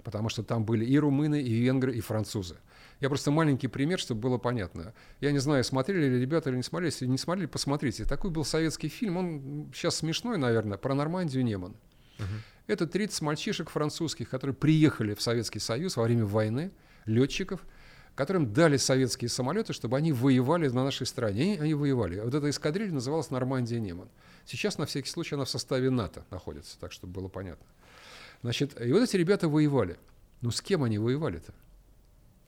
Потому 0.03 0.29
что 0.29 0.43
там 0.43 0.65
были 0.65 0.85
и 0.85 0.99
румыны, 0.99 1.41
и 1.41 1.53
венгры, 1.53 1.95
и 1.95 2.01
французы. 2.01 2.57
Я 3.01 3.09
просто 3.09 3.31
маленький 3.31 3.69
пример, 3.69 3.99
чтобы 3.99 4.21
было 4.21 4.39
понятно. 4.39 4.93
Я 5.21 5.33
не 5.33 5.39
знаю, 5.39 5.65
смотрели 5.65 6.07
ли 6.07 6.21
ребята 6.21 6.51
или 6.51 6.57
не 6.57 6.63
смотрели. 6.63 6.91
Если 6.91 7.07
не 7.07 7.19
смотрели, 7.19 7.47
посмотрите. 7.47 8.05
Такой 8.05 8.31
был 8.31 8.45
советский 8.45 8.89
фильм. 8.89 9.17
Он 9.17 9.71
сейчас 9.75 9.97
смешной, 9.97 10.37
наверное, 10.37 10.77
про 10.77 10.95
Нормандию 10.95 11.45
Неман. 11.45 11.77
Угу. 12.19 12.27
Это 12.67 12.87
30 12.87 13.23
мальчишек 13.23 13.71
французских, 13.71 14.29
которые 14.29 14.55
приехали 14.55 15.15
в 15.15 15.23
Советский 15.23 15.59
Союз 15.59 15.97
во 15.97 16.05
время 16.05 16.27
войны, 16.27 16.71
летчиков, 17.07 17.67
которым 18.15 18.53
дали 18.53 18.77
советские 18.77 19.31
самолеты, 19.31 19.73
чтобы 19.73 19.97
они 19.97 20.13
воевали 20.13 20.69
на 20.69 20.85
нашей 20.85 21.07
стране. 21.07 21.57
И 21.57 21.59
они 21.59 21.75
воевали. 21.75 22.21
Вот 22.21 22.35
эта 22.35 22.51
эскадрилья 22.51 22.93
называлась 22.93 23.31
Нормандия 23.31 23.81
Неман. 23.81 24.09
Сейчас, 24.45 24.77
на 24.77 24.85
всякий 24.85 25.09
случай, 25.09 25.37
она 25.37 25.47
в 25.47 25.51
составе 25.51 25.89
НАТО 25.91 26.25
находится, 26.31 26.79
так 26.79 26.93
чтобы 26.93 27.15
было 27.15 27.29
понятно. 27.29 27.67
Значит, 28.43 28.81
и 28.81 28.93
вот 28.93 29.03
эти 29.03 29.17
ребята 29.17 29.49
воевали. 29.49 29.99
Ну 30.41 30.51
с 30.51 30.63
кем 30.63 30.83
они 30.83 30.99
воевали-то? 30.99 31.53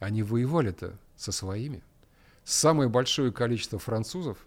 Они 0.01 0.23
воевали-то 0.23 0.99
со 1.17 1.33
своими. 1.33 1.83
Самое 2.45 2.89
большое 2.89 3.33
количество 3.33 3.79
французов 3.79 4.39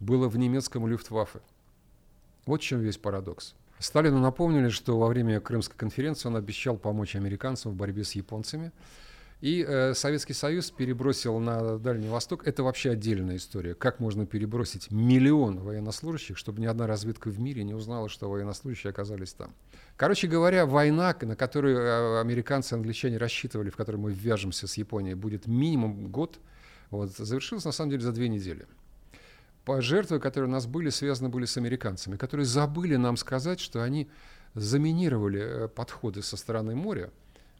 было 0.00 0.28
в 0.28 0.36
немецком 0.36 0.86
люфтваффе. 0.86 1.40
Вот 2.46 2.60
в 2.60 2.64
чем 2.64 2.80
весь 2.80 2.98
парадокс. 2.98 3.54
Сталину 3.78 4.18
напомнили, 4.18 4.70
что 4.70 4.98
во 4.98 5.06
время 5.06 5.40
Крымской 5.40 5.76
конференции 5.76 6.28
он 6.28 6.36
обещал 6.36 6.76
помочь 6.76 7.14
американцам 7.14 7.72
в 7.72 7.76
борьбе 7.76 8.04
с 8.04 8.12
японцами. 8.12 8.72
И 9.40 9.64
э, 9.66 9.94
Советский 9.94 10.32
Союз 10.32 10.72
перебросил 10.72 11.38
на 11.38 11.78
Дальний 11.78 12.08
Восток. 12.08 12.44
Это 12.46 12.64
вообще 12.64 12.90
отдельная 12.90 13.36
история. 13.36 13.74
Как 13.74 14.00
можно 14.00 14.26
перебросить 14.26 14.90
миллион 14.90 15.60
военнослужащих, 15.60 16.36
чтобы 16.36 16.60
ни 16.60 16.66
одна 16.66 16.88
разведка 16.88 17.28
в 17.30 17.38
мире 17.38 17.62
не 17.62 17.72
узнала, 17.72 18.08
что 18.08 18.28
военнослужащие 18.28 18.90
оказались 18.90 19.32
там. 19.34 19.54
Короче 19.96 20.26
говоря, 20.26 20.66
война, 20.66 21.16
на 21.20 21.36
которую 21.36 21.78
э, 21.78 22.20
американцы 22.20 22.74
и 22.74 22.78
англичане 22.78 23.16
рассчитывали, 23.16 23.70
в 23.70 23.76
которой 23.76 23.96
мы 23.96 24.12
ввяжемся 24.12 24.66
с 24.66 24.76
Японией, 24.76 25.14
будет 25.14 25.46
минимум 25.46 26.08
год, 26.08 26.40
вот, 26.90 27.12
завершилась 27.16 27.64
на 27.64 27.72
самом 27.72 27.90
деле 27.90 28.02
за 28.02 28.12
две 28.12 28.28
недели. 28.28 28.66
Жертвы, 29.80 30.18
которые 30.18 30.48
у 30.48 30.52
нас 30.52 30.66
были, 30.66 30.88
связаны 30.88 31.28
были 31.28 31.44
с 31.44 31.58
американцами, 31.58 32.16
которые 32.16 32.46
забыли 32.46 32.96
нам 32.96 33.16
сказать, 33.16 33.60
что 33.60 33.82
они 33.82 34.08
заминировали 34.54 35.40
э, 35.40 35.68
подходы 35.68 36.22
со 36.22 36.36
стороны 36.36 36.74
моря, 36.74 37.10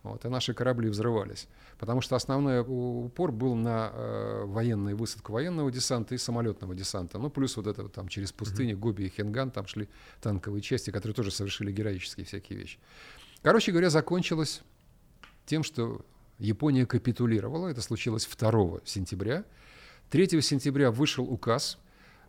вот, 0.03 0.25
и 0.25 0.29
наши 0.29 0.55
корабли 0.55 0.89
взрывались. 0.89 1.49
Потому 1.79 2.01
что 2.01 2.17
основной 2.17 2.61
упор 2.61 3.33
был 3.33 3.55
на 3.55 3.91
э, 3.93 4.45
военную 4.47 4.97
высадку 4.97 5.33
военного 5.33 5.71
десанта 5.71 6.15
и 6.15 6.19
самолетного 6.19 6.75
десанта. 6.75 7.19
Ну, 7.19 7.31
плюс 7.31 7.57
вот 7.57 7.67
это 7.67 7.83
вот, 7.83 7.93
там 7.93 8.09
через 8.09 8.33
пустыни, 8.33 8.73
mm-hmm. 8.73 8.79
Гоби 8.79 9.03
и 9.05 9.09
Хенган, 9.09 9.51
там 9.51 9.67
шли 9.67 9.89
танковые 10.21 10.63
части, 10.63 10.91
которые 10.91 11.15
тоже 11.15 11.31
совершили 11.31 11.73
героические 11.73 12.27
всякие 12.27 12.59
вещи. 12.59 12.79
Короче 13.43 13.73
говоря, 13.73 13.91
закончилось 13.91 14.63
тем, 15.47 15.63
что 15.63 16.05
Япония 16.39 16.87
капитулировала. 16.87 17.69
Это 17.69 17.83
случилось 17.83 18.27
2 18.27 18.81
сентября. 18.85 19.45
3 20.11 20.41
сентября 20.41 20.91
вышел 20.91 21.25
указ, 21.25 21.79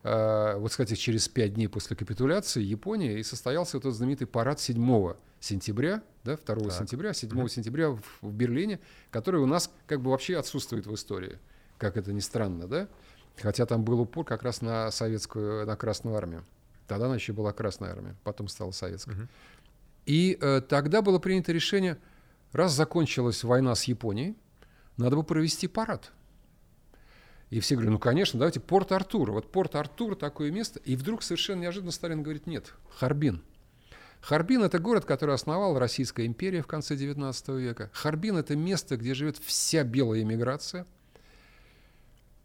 вот, 0.03 0.71
кстати, 0.71 0.95
через 0.95 1.27
пять 1.27 1.55
дней 1.55 1.67
после 1.67 1.95
капитуляции 1.95 2.61
Японии, 2.61 3.19
и 3.19 3.23
состоялся 3.23 3.77
этот 3.77 3.93
знаменитый 3.93 4.27
парад 4.27 4.59
7 4.59 5.13
сентября, 5.39 6.03
да, 6.23 6.37
2 6.37 6.55
так. 6.55 6.71
сентября, 6.71 7.13
7 7.13 7.29
mm-hmm. 7.29 7.49
сентября 7.49 7.89
в, 7.89 8.01
в 8.21 8.33
Берлине, 8.33 8.79
который 9.11 9.41
у 9.41 9.45
нас 9.45 9.71
как 9.87 10.01
бы 10.01 10.11
вообще 10.11 10.37
отсутствует 10.37 10.87
в 10.87 10.93
истории, 10.93 11.39
как 11.77 11.97
это 11.97 12.13
ни 12.13 12.19
странно, 12.19 12.67
да, 12.67 12.87
хотя 13.37 13.65
там 13.65 13.83
был 13.83 14.01
упор 14.01 14.25
как 14.25 14.43
раз 14.43 14.61
на 14.61 14.91
советскую, 14.91 15.65
на 15.65 15.75
Красную 15.75 16.15
армию. 16.15 16.45
Тогда 16.87 17.05
она 17.05 17.15
еще 17.15 17.33
была 17.33 17.53
Красная 17.53 17.91
армия, 17.91 18.15
потом 18.23 18.47
стала 18.47 18.71
советской. 18.71 19.15
Mm-hmm. 19.15 19.27
И 20.05 20.37
э, 20.41 20.61
тогда 20.61 21.01
было 21.01 21.19
принято 21.19 21.51
решение, 21.51 21.97
раз 22.51 22.73
закончилась 22.73 23.43
война 23.43 23.75
с 23.75 23.83
Японией, 23.83 24.35
надо 24.97 25.15
бы 25.15 25.23
провести 25.23 25.67
парад. 25.67 26.11
И 27.49 27.59
все 27.59 27.75
говорят, 27.75 27.93
ну, 27.93 27.99
конечно, 27.99 28.37
давайте 28.37 28.59
Порт-Артур. 28.59 29.31
Вот 29.31 29.51
Порт-Артур 29.51 30.15
такое 30.15 30.51
место. 30.51 30.79
И 30.85 30.95
вдруг 30.95 31.23
совершенно 31.23 31.61
неожиданно 31.61 31.91
Сталин 31.91 32.21
говорит, 32.21 32.45
нет, 32.45 32.73
Харбин. 32.97 33.43
Харбин– 34.21 34.63
это 34.63 34.79
город, 34.79 35.05
который 35.05 35.33
основала 35.33 35.79
Российская 35.79 36.25
империя 36.25 36.61
в 36.61 36.67
конце 36.67 36.95
XIX 36.95 37.59
века. 37.59 37.89
Харбин– 37.93 38.37
это 38.37 38.55
место, 38.55 38.97
где 38.97 39.13
живет 39.13 39.37
вся 39.37 39.83
белая 39.83 40.21
эмиграция. 40.21 40.85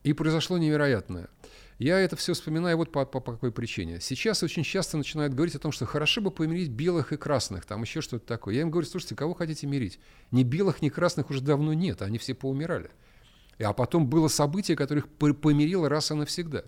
И 0.05 0.13
произошло 0.13 0.57
невероятное. 0.57 1.29
Я 1.79 1.99
это 1.99 2.15
все 2.15 2.35
вспоминаю 2.35 2.77
вот 2.77 2.93
по, 2.93 3.05
по, 3.05 3.21
по 3.21 3.33
какой 3.33 3.51
причине. 3.51 4.01
Сейчас 4.01 4.43
очень 4.43 4.63
часто 4.63 4.97
начинают 4.97 5.35
говорить 5.35 5.57
о 5.57 5.59
том, 5.59 5.73
что 5.73 5.87
хорошо 5.87 6.21
бы 6.21 6.31
помирить 6.31 6.71
белых 6.71 7.13
и 7.13 7.17
красных, 7.17 7.65
там 7.65 7.83
еще 7.83 8.01
что-то 8.01 8.25
такое. 8.25 8.55
Я 8.55 8.61
им 8.61 8.71
говорю, 8.71 8.87
слушайте, 8.87 9.17
кого 9.17 9.35
хотите 9.35 9.67
мирить? 9.67 9.99
Ни 10.31 10.45
белых, 10.45 10.83
ни 10.83 10.89
красных 10.89 11.31
уже 11.31 11.41
давно 11.41 11.75
нет, 11.75 12.01
они 12.01 12.19
все 12.19 12.35
поумирали. 12.35 12.91
А 13.63 13.73
потом 13.73 14.07
было 14.07 14.29
событие, 14.29 14.77
которое 14.77 15.01
их 15.01 15.09
помирило 15.09 15.89
раз 15.89 16.11
и 16.11 16.15
навсегда. 16.15 16.65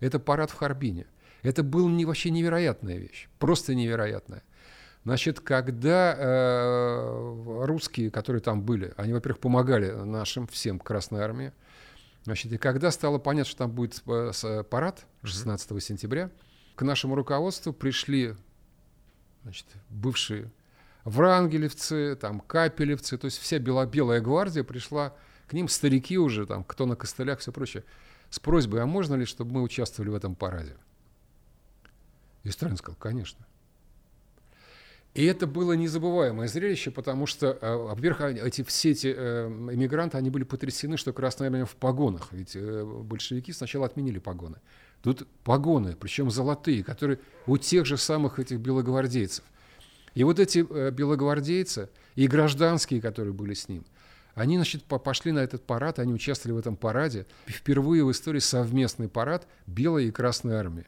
Это 0.00 0.18
парад 0.18 0.50
в 0.50 0.54
Харбине. 0.54 1.06
Это 1.42 1.62
была 1.62 1.90
не, 1.90 2.04
вообще 2.04 2.30
невероятная 2.30 2.98
вещь, 2.98 3.28
просто 3.38 3.74
невероятная. 3.74 4.42
Значит, 5.04 5.40
когда 5.40 6.14
э, 6.18 7.64
русские, 7.64 8.10
которые 8.10 8.42
там 8.42 8.62
были, 8.62 8.92
они, 8.96 9.12
во-первых, 9.12 9.40
помогали 9.40 9.90
нашим 9.90 10.46
всем 10.46 10.78
Красной 10.78 11.20
Армии, 11.20 11.52
Значит, 12.28 12.52
и 12.52 12.58
когда 12.58 12.90
стало 12.90 13.16
понятно, 13.16 13.48
что 13.48 13.58
там 13.58 13.70
будет 13.70 14.02
э, 14.06 14.32
э, 14.42 14.62
парад 14.64 15.06
16 15.22 15.70
mm-hmm. 15.70 15.80
сентября, 15.80 16.30
к 16.74 16.82
нашему 16.82 17.14
руководству 17.14 17.72
пришли 17.72 18.34
значит, 19.44 19.64
бывшие 19.88 20.50
врангелевцы, 21.04 22.16
там, 22.16 22.40
капелевцы, 22.40 23.16
то 23.16 23.24
есть 23.24 23.38
вся 23.38 23.58
бело 23.58 23.86
белая 23.86 24.20
гвардия 24.20 24.62
пришла 24.62 25.14
к 25.48 25.52
ним, 25.54 25.68
старики 25.68 26.18
уже, 26.18 26.46
там, 26.46 26.62
кто 26.62 26.86
на 26.86 26.94
костылях, 26.94 27.40
все 27.40 27.52
прочее, 27.52 27.84
с 28.30 28.38
просьбой, 28.38 28.82
а 28.82 28.86
можно 28.86 29.14
ли, 29.14 29.24
чтобы 29.24 29.54
мы 29.54 29.62
участвовали 29.62 30.10
в 30.10 30.14
этом 30.14 30.34
параде? 30.34 30.76
И 32.44 32.50
Сталин 32.50 32.76
сказал, 32.76 32.96
конечно. 32.98 33.46
И 35.14 35.24
это 35.24 35.46
было 35.46 35.72
незабываемое 35.72 36.46
зрелище, 36.48 36.90
потому 36.90 37.26
что, 37.26 37.58
э, 37.60 37.74
во-первых, 37.74 38.20
эти, 38.20 38.62
все 38.62 38.90
эти 38.90 39.12
э, 39.16 39.48
иммигранты, 39.48 40.16
они 40.16 40.30
были 40.30 40.44
потрясены, 40.44 40.96
что 40.96 41.12
Красная 41.12 41.48
Армия 41.48 41.64
в 41.64 41.74
погонах. 41.74 42.28
Ведь 42.30 42.54
э, 42.54 42.84
большевики 42.84 43.52
сначала 43.52 43.86
отменили 43.86 44.18
погоны. 44.18 44.58
Тут 45.02 45.26
погоны, 45.44 45.96
причем 45.98 46.30
золотые, 46.30 46.84
которые 46.84 47.18
у 47.46 47.56
тех 47.56 47.86
же 47.86 47.96
самых 47.96 48.38
этих 48.38 48.58
белогвардейцев. 48.58 49.44
И 50.14 50.24
вот 50.24 50.38
эти 50.38 50.60
белогвардейцы 50.90 51.88
и 52.14 52.26
гражданские, 52.26 53.00
которые 53.00 53.32
были 53.32 53.54
с 53.54 53.68
ним, 53.68 53.84
они, 54.38 54.56
значит, 54.56 54.84
пошли 54.84 55.32
на 55.32 55.40
этот 55.40 55.64
парад, 55.64 55.98
они 55.98 56.12
участвовали 56.12 56.54
в 56.54 56.58
этом 56.58 56.76
параде. 56.76 57.26
Впервые 57.46 58.04
в 58.04 58.10
истории 58.10 58.38
совместный 58.38 59.08
парад 59.08 59.46
Белой 59.66 60.06
и 60.06 60.10
Красной 60.10 60.54
армии 60.54 60.86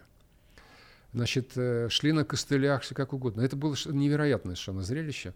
значит, 1.12 1.52
э, 1.56 1.88
шли 1.90 2.12
на 2.12 2.24
костылях, 2.24 2.82
все 2.82 2.94
как 2.94 3.12
угодно. 3.12 3.42
Это 3.42 3.56
было 3.56 3.74
невероятное 3.86 4.54
совершенно 4.54 4.82
зрелище. 4.82 5.34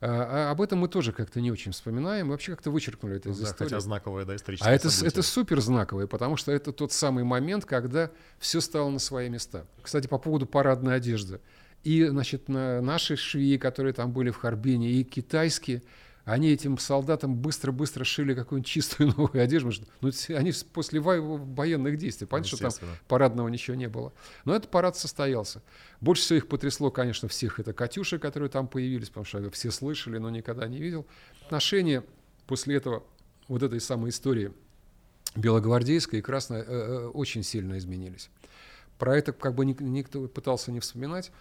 А, 0.00 0.48
а 0.48 0.50
об 0.50 0.60
этом 0.60 0.80
мы 0.80 0.88
тоже 0.88 1.12
как-то 1.12 1.40
не 1.40 1.50
очень 1.50 1.72
вспоминаем. 1.72 2.28
Вообще 2.28 2.52
как-то 2.52 2.70
вычеркнули 2.70 3.16
это 3.16 3.30
из 3.30 3.38
да, 3.38 3.44
истории. 3.44 3.70
Хотя 3.70 3.80
знаковое, 3.80 4.24
да, 4.24 4.36
историческое 4.36 4.68
А 4.68 4.72
это, 4.72 4.88
это 5.02 5.22
супер 5.22 5.60
знаковое, 5.60 6.06
потому 6.06 6.36
что 6.36 6.52
это 6.52 6.72
тот 6.72 6.92
самый 6.92 7.24
момент, 7.24 7.64
когда 7.64 8.10
все 8.38 8.60
стало 8.60 8.90
на 8.90 8.98
свои 8.98 9.28
места. 9.28 9.66
Кстати, 9.82 10.06
по 10.06 10.18
поводу 10.18 10.46
парадной 10.46 10.96
одежды. 10.96 11.40
И, 11.84 12.04
значит, 12.06 12.48
наши 12.48 13.16
швеи, 13.16 13.58
которые 13.58 13.92
там 13.92 14.10
были 14.10 14.30
в 14.30 14.36
Харбине, 14.36 14.90
и 14.90 15.04
китайские– 15.04 15.82
они 16.24 16.50
этим 16.50 16.78
солдатам 16.78 17.36
быстро-быстро 17.36 18.04
шили 18.04 18.34
какую-нибудь 18.34 18.68
чистую 18.68 19.08
новую 19.16 19.42
одежду. 19.42 19.72
Ну, 20.00 20.10
они 20.30 20.52
после 20.72 21.00
военных 21.00 21.98
действий. 21.98 22.26
Понятно, 22.26 22.56
что 22.56 22.70
там 22.70 22.88
парадного 23.08 23.48
ничего 23.48 23.76
не 23.76 23.88
было. 23.88 24.12
Но 24.44 24.54
этот 24.54 24.70
парад 24.70 24.96
состоялся. 24.96 25.62
Больше 26.00 26.22
всего 26.22 26.38
их 26.38 26.48
потрясло, 26.48 26.90
конечно, 26.90 27.28
всех 27.28 27.60
это 27.60 27.72
«Катюши», 27.72 28.18
которые 28.18 28.48
там 28.48 28.68
появились, 28.68 29.08
потому 29.08 29.26
что 29.26 29.50
все 29.50 29.70
слышали, 29.70 30.18
но 30.18 30.30
никогда 30.30 30.66
не 30.66 30.78
видел. 30.78 31.06
Отношения 31.44 32.02
после 32.46 32.76
этого, 32.76 33.02
вот 33.48 33.62
этой 33.62 33.80
самой 33.80 34.10
истории 34.10 34.52
белогвардейской 35.36 36.20
и 36.20 36.22
красной, 36.22 36.60
э, 36.60 36.64
э, 36.66 37.06
очень 37.08 37.42
сильно 37.42 37.76
изменились. 37.76 38.30
Про 38.98 39.16
это 39.18 39.32
как 39.32 39.54
бы 39.54 39.66
никто 39.66 40.26
пытался 40.28 40.72
не 40.72 40.80
вспоминать. 40.80 41.32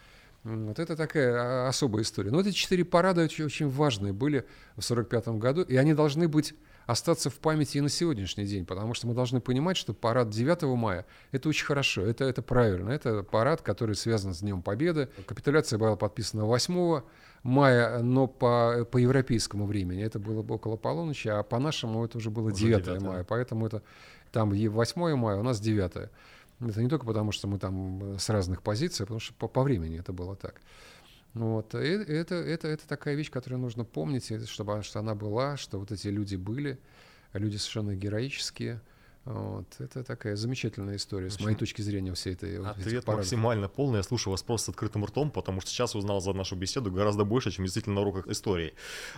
Вот 0.44 0.78
это 0.78 0.96
такая 0.98 1.66
а, 1.66 1.68
особая 1.70 2.04
история. 2.04 2.30
Но 2.30 2.42
эти 2.42 2.52
четыре 2.52 2.84
парада 2.84 3.24
очень, 3.24 3.46
очень 3.46 3.70
важные 3.70 4.12
были 4.12 4.40
в 4.76 4.84
1945 4.84 5.40
году, 5.40 5.62
и 5.62 5.78
они 5.78 5.94
должны 5.94 6.28
быть 6.28 6.54
остаться 6.86 7.30
в 7.30 7.36
памяти 7.36 7.78
и 7.78 7.82
на 7.82 7.88
сегодняшний 7.88 8.46
день, 8.46 8.66
потому 8.66 8.94
что 8.94 9.08
мы 9.08 9.14
должны 9.14 9.40
понимать, 9.40 9.78
что 9.78 9.94
парад 9.94 10.30
9 10.30 10.64
мая– 10.78 11.06
это 11.32 11.48
очень 11.48 11.66
хорошо, 11.66 12.02
это, 12.02 12.26
это 12.26 12.42
правильно, 12.42 12.90
это 12.90 13.24
парад, 13.24 13.62
который 13.62 13.96
связан 13.96 14.34
с 14.34 14.40
Днем 14.40 14.62
Победы. 14.62 15.08
Капитуляция 15.26 15.80
была 15.80 15.96
подписана 15.96 16.44
8 16.44 17.02
мая, 17.44 18.00
но 18.00 18.28
по, 18.28 18.86
по 18.92 18.98
европейскому 18.98 19.66
времени 19.66 20.04
это 20.04 20.20
было 20.20 20.42
около 20.42 20.76
полуночи, 20.76 21.30
а 21.30 21.42
по 21.44 21.60
нашему 21.60 22.04
это 22.04 22.18
уже 22.18 22.30
было 22.30 22.52
9, 22.52 22.84
9 22.84 23.02
мая, 23.02 23.24
поэтому 23.24 23.66
это 23.66 23.82
там 24.34 24.52
8 24.52 25.16
мая, 25.16 25.38
у 25.38 25.44
нас 25.44 25.62
9. 25.62 26.10
Это 26.70 26.82
не 26.82 26.90
только 26.90 27.06
потому, 27.06 27.32
что 27.32 27.48
мы 27.48 27.60
там 27.60 28.16
э, 28.16 28.20
с 28.20 28.30
разных 28.30 28.62
позиций, 28.62 29.04
а 29.04 29.06
потому 29.06 29.20
что 29.20 29.34
по, 29.34 29.48
по 29.48 29.64
времени 29.64 30.00
это 30.00 30.14
было 30.14 30.36
так. 30.36 30.62
Вот. 31.34 31.74
И 31.76 31.78
это, 31.78 32.36
это, 32.36 32.68
это 32.68 32.88
такая 32.88 33.16
вещь, 33.16 33.32
которую 33.32 33.60
нужно 33.60 33.86
помнить, 33.86 34.32
чтобы 34.50 34.84
что 34.84 35.00
она 35.00 35.16
была, 35.16 35.58
что 35.58 35.80
вот 35.80 35.92
эти 35.92 36.08
люди 36.08 36.36
были, 36.36 36.80
люди 37.34 37.58
совершенно 37.58 37.96
героические– 37.96 38.82
вот. 39.26 39.66
Это 39.80 40.04
такая 40.04 40.36
замечательная 40.36 40.98
история, 40.98 41.28
общем, 41.28 41.40
с 41.40 41.44
моей 41.44 41.56
точки 41.56 41.82
зрения, 41.82 42.14
всей 42.14 42.34
этой 42.34 42.62
Ответ 42.66 43.08
максимально 43.08 43.70
полный. 43.70 43.98
Я 43.98 44.04
слушаю 44.04 44.32
вас 44.32 44.44
просто 44.44 44.66
с 44.66 44.70
открытым 44.70 45.06
ртом, 45.06 45.32
потому 45.32 45.62
что 45.62 45.70
сейчас 45.70 45.96
узнал 45.96 46.20
за 46.20 46.34
нашу 46.34 46.58
беседу 46.58 46.92
гораздо 46.92 47.24
больше, 47.24 47.52
чем 47.52 47.64
действительно 47.64 47.96
на 47.96 48.02
уроках 48.02 48.28
истории. 48.28 48.74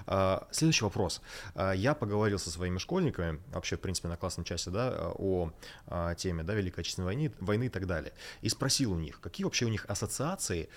А, 0.06 0.48
следующий 0.52 0.84
вопрос. 0.84 1.22
А, 1.56 1.72
я 1.72 1.96
поговорил 1.96 2.38
со 2.38 2.52
своими 2.52 2.78
школьниками, 2.78 3.40
вообще, 3.52 3.78
в 3.78 3.80
принципе, 3.80 4.08
на 4.08 4.16
классном 4.16 4.44
часе, 4.44 4.70
да, 4.70 5.12
о 5.16 5.52
а, 5.88 6.14
теме, 6.14 6.44
да, 6.44 6.54
Великой 6.54 6.82
Отечественной 6.82 7.06
войны, 7.08 7.32
войны 7.40 7.66
и 7.66 7.70
так 7.70 7.88
далее. 7.88 8.14
И 8.42 8.50
спросил 8.50 8.92
у 8.92 8.98
них, 8.98 9.20
какие 9.22 9.44
вообще 9.44 9.66
у 9.66 9.70
них 9.70 9.86
ассоциации, 9.88 10.70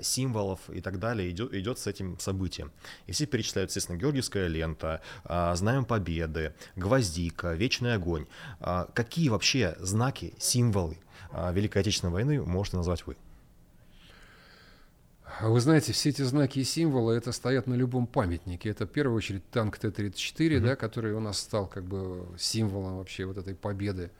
символов 0.00 0.60
и 0.70 0.80
так 0.80 0.98
далее 0.98 1.30
идет, 1.30 1.52
идет 1.54 1.78
с 1.78 1.86
этим 1.86 2.18
событием. 2.20 2.70
И 3.06 3.12
все 3.12 3.26
перечисляют, 3.26 3.70
естественно, 3.70 3.96
Георгиевская 3.96 4.46
лента, 4.46 5.00
Знаем 5.24 5.84
Победы, 5.84 6.54
Гвоздика, 6.76 7.54
Вечный 7.54 7.94
огонь. 7.94 8.26
А, 8.60 8.88
какие 8.94 9.28
вообще 9.28 9.76
знаки, 9.80 10.34
символы 10.38 10.98
а, 11.30 11.52
Великой 11.52 11.78
Отечественной 11.82 12.12
войны 12.12 12.42
можете 12.42 12.76
назвать 12.76 13.06
вы? 13.06 13.16
Вы 15.40 15.60
знаете, 15.60 15.92
все 15.92 16.10
эти 16.10 16.22
знаки 16.22 16.60
и 16.60 16.64
символы 16.64 17.14
это 17.14 17.32
стоят 17.32 17.66
на 17.66 17.74
любом 17.74 18.06
памятнике. 18.06 18.68
Это 18.70 18.86
в 18.86 18.90
первую 18.90 19.16
очередь 19.16 19.48
танк 19.50 19.78
Т-34, 19.78 20.36
mm-hmm. 20.36 20.60
да, 20.60 20.76
который 20.76 21.12
у 21.12 21.20
нас 21.20 21.38
стал 21.38 21.66
как 21.66 21.84
бы 21.84 22.26
символом 22.38 22.98
вообще 22.98 23.24
вот 23.24 23.36
этой 23.38 23.54
победы. 23.54 24.10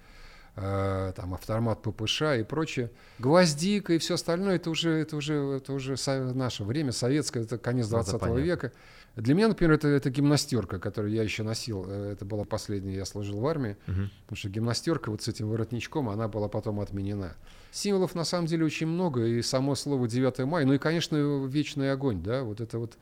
Э, 0.57 1.13
там 1.17 1.35
автомат 1.35 1.83
ППШ 1.83 2.23
и 2.39 2.45
прочее. 2.45 2.91
Гвоздика 3.19 3.93
и 3.93 3.99
все 3.99 4.15
остальное 4.15 4.57
это 4.57 4.71
уже 4.71 4.91
это 4.91 5.17
уже 5.17 5.35
это 5.35 5.73
уже 5.73 5.97
наше 6.07 6.63
время 6.63 6.93
советское, 6.93 7.43
это 7.43 7.59
конец 7.59 7.89
20 7.89 8.23
века. 8.39 8.73
Для 9.17 9.35
меня, 9.35 9.49
например, 9.49 9.75
это, 9.75 9.87
это 9.89 10.11
гимнастерка, 10.11 10.79
которую 10.79 11.13
я 11.13 11.23
еще 11.23 11.45
носил. 11.45 11.85
Э, 11.87 12.13
это 12.13 12.25
была 12.25 12.45
последняя, 12.45 12.97
я 12.97 13.05
служил 13.05 13.39
в 13.39 13.47
армии. 13.47 13.77
Угу. 13.87 14.01
Потому 14.23 14.37
что 14.37 14.49
гимнастерка 14.49 15.11
вот 15.11 15.23
с 15.23 15.29
этим 15.29 15.49
воротничком, 15.49 16.09
она 16.09 16.27
была 16.27 16.49
потом 16.49 16.81
отменена. 16.81 17.35
Символов 17.71 18.15
на 18.15 18.25
самом 18.25 18.47
деле 18.47 18.65
очень 18.65 18.89
много. 18.89 19.25
И 19.25 19.41
само 19.43 19.77
слово 19.77 20.09
9 20.09 20.41
мая. 20.47 20.67
Ну 20.67 20.73
и, 20.73 20.79
конечно, 20.79 21.47
вечный 21.47 21.93
огонь. 21.93 22.23
Да? 22.23 22.43
Вот 22.43 22.61
это 22.61 22.79
вот 22.79 22.99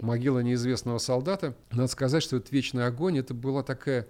могила 0.00 0.38
неизвестного 0.40 0.98
солдата. 0.98 1.54
Надо 1.72 1.88
сказать, 1.88 2.22
что 2.22 2.36
этот 2.36 2.52
вечный 2.52 2.86
огонь, 2.86 3.18
это 3.18 3.34
была 3.34 3.62
такая 3.64 4.06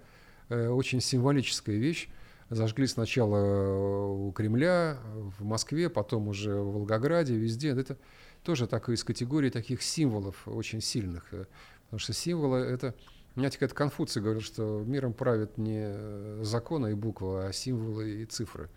э, 0.49 0.67
очень 0.67 1.01
символическая 1.01 1.77
вещь. 1.77 2.09
Зажгли 2.49 2.87
сначала 2.87 3.37
э, 3.37 4.07
у 4.07 4.31
Кремля, 4.31 4.97
в 5.37 5.43
Москве, 5.43 5.87
потом 5.89 6.29
уже 6.29 6.55
в 6.55 6.73
Волгограде, 6.73 7.35
везде. 7.35 7.69
Это 7.69 7.97
тоже 8.43 8.65
так, 8.65 8.89
из 8.89 9.03
категории 9.03 9.51
таких 9.51 9.83
символов 9.83 10.47
очень 10.47 10.81
сильных. 10.81 11.31
Э, 11.31 11.45
потому 11.85 11.99
что 11.99 12.13
символы— 12.13 12.57
это... 12.59 12.95
Знаете, 13.35 13.59
как 13.59 13.73
Конфуций 13.75 14.21
говорил, 14.21 14.41
что 14.41 14.83
миром 14.85 15.13
правят 15.13 15.59
не 15.59 15.83
э, 15.85 16.39
законы 16.43 16.91
и 16.91 16.93
буквы, 16.95 17.45
а 17.45 17.53
символы 17.53 18.23
и 18.23 18.25
цифры. 18.25 18.69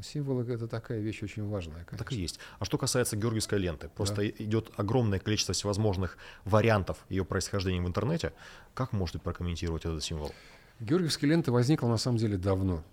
Символы— 0.00 0.44
это 0.52 0.68
такая 0.68 1.00
вещь 1.00 1.22
очень 1.22 1.48
важная. 1.48 1.84
Конечно. 1.84 1.98
Так 1.98 2.12
и 2.12 2.16
есть. 2.16 2.38
А 2.60 2.64
что 2.64 2.78
касается 2.78 3.16
георгиевской 3.16 3.58
ленты, 3.58 3.88
просто 3.88 4.16
да. 4.16 4.28
идет 4.28 4.70
огромное 4.76 5.18
количество 5.18 5.52
всевозможных 5.52 6.16
вариантов 6.44 6.98
ее 7.08 7.24
происхождения 7.24 7.80
в 7.80 7.88
интернете. 7.88 8.32
Как 8.74 8.92
можете 8.92 9.18
прокомментировать 9.18 9.84
этот 9.84 10.04
символ? 10.04 10.32
Георгиевская 10.78 11.28
лента 11.28 11.50
возникла 11.50 11.88
на 11.88 11.96
самом 11.96 12.18
деле 12.18 12.36
давно. 12.36 12.84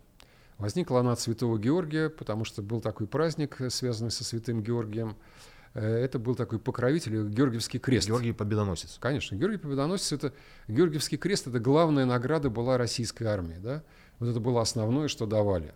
Возникла 0.57 0.99
она 0.99 1.13
от 1.13 1.19
Святого 1.19 1.57
Георгия, 1.57 2.09
потому 2.09 2.45
что 2.45 2.61
был 2.61 2.81
такой 2.81 3.07
праздник, 3.07 3.57
связанный 3.69 4.11
со 4.11 4.23
Святым 4.23 4.61
Георгием. 4.61 5.15
Э, 5.73 5.85
это 5.85 6.19
был 6.19 6.35
такой 6.35 6.59
покровитель, 6.59 7.29
Георгиевский 7.29 7.79
крест. 7.79 8.07
Георгий 8.07 8.33
Победоносец. 8.33 8.97
Конечно, 8.99 9.35
Георгий 9.35 9.57
Победоносец, 9.57 10.11
это, 10.13 10.33
Георгиевский 10.67 11.17
крест, 11.17 11.47
это 11.47 11.59
главная 11.59 12.05
награда 12.05 12.49
была 12.49 12.77
российской 12.77 13.23
армии, 13.23 13.57
да? 13.57 13.83
Вот 14.19 14.29
это 14.29 14.39
было 14.39 14.61
основное, 14.61 15.07
что 15.07 15.25
давали. 15.25 15.73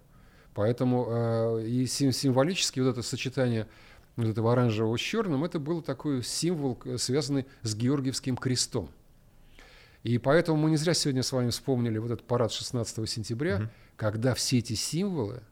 Поэтому 0.54 1.08
э, 1.10 1.66
и 1.68 1.86
символически 1.86 2.80
вот 2.80 2.90
это 2.90 3.02
сочетание 3.02 3.68
вот 4.16 4.28
этого 4.28 4.54
оранжевого 4.54 4.98
с 4.98 5.02
черным, 5.02 5.44
это 5.44 5.60
был 5.60 5.82
такой 5.82 6.24
символ, 6.24 6.80
связанный 6.98 7.46
с 7.62 7.76
Георгиевским 7.76 8.36
крестом. 8.36 8.90
И 10.08 10.20
поэтому 10.20 10.58
мы 10.58 10.70
не 10.70 10.78
зря 10.78 10.94
сегодня 10.94 11.22
с 11.22 11.34
вами 11.34 11.50
вспомнили 11.50 11.98
вот 11.98 12.12
этот 12.12 12.26
парад 12.26 12.54
16 12.54 13.10
сентября, 13.10 13.58
угу. 13.58 13.70
когда 13.98 14.34
все 14.36 14.60
эти 14.60 14.72
символы, 14.72 15.44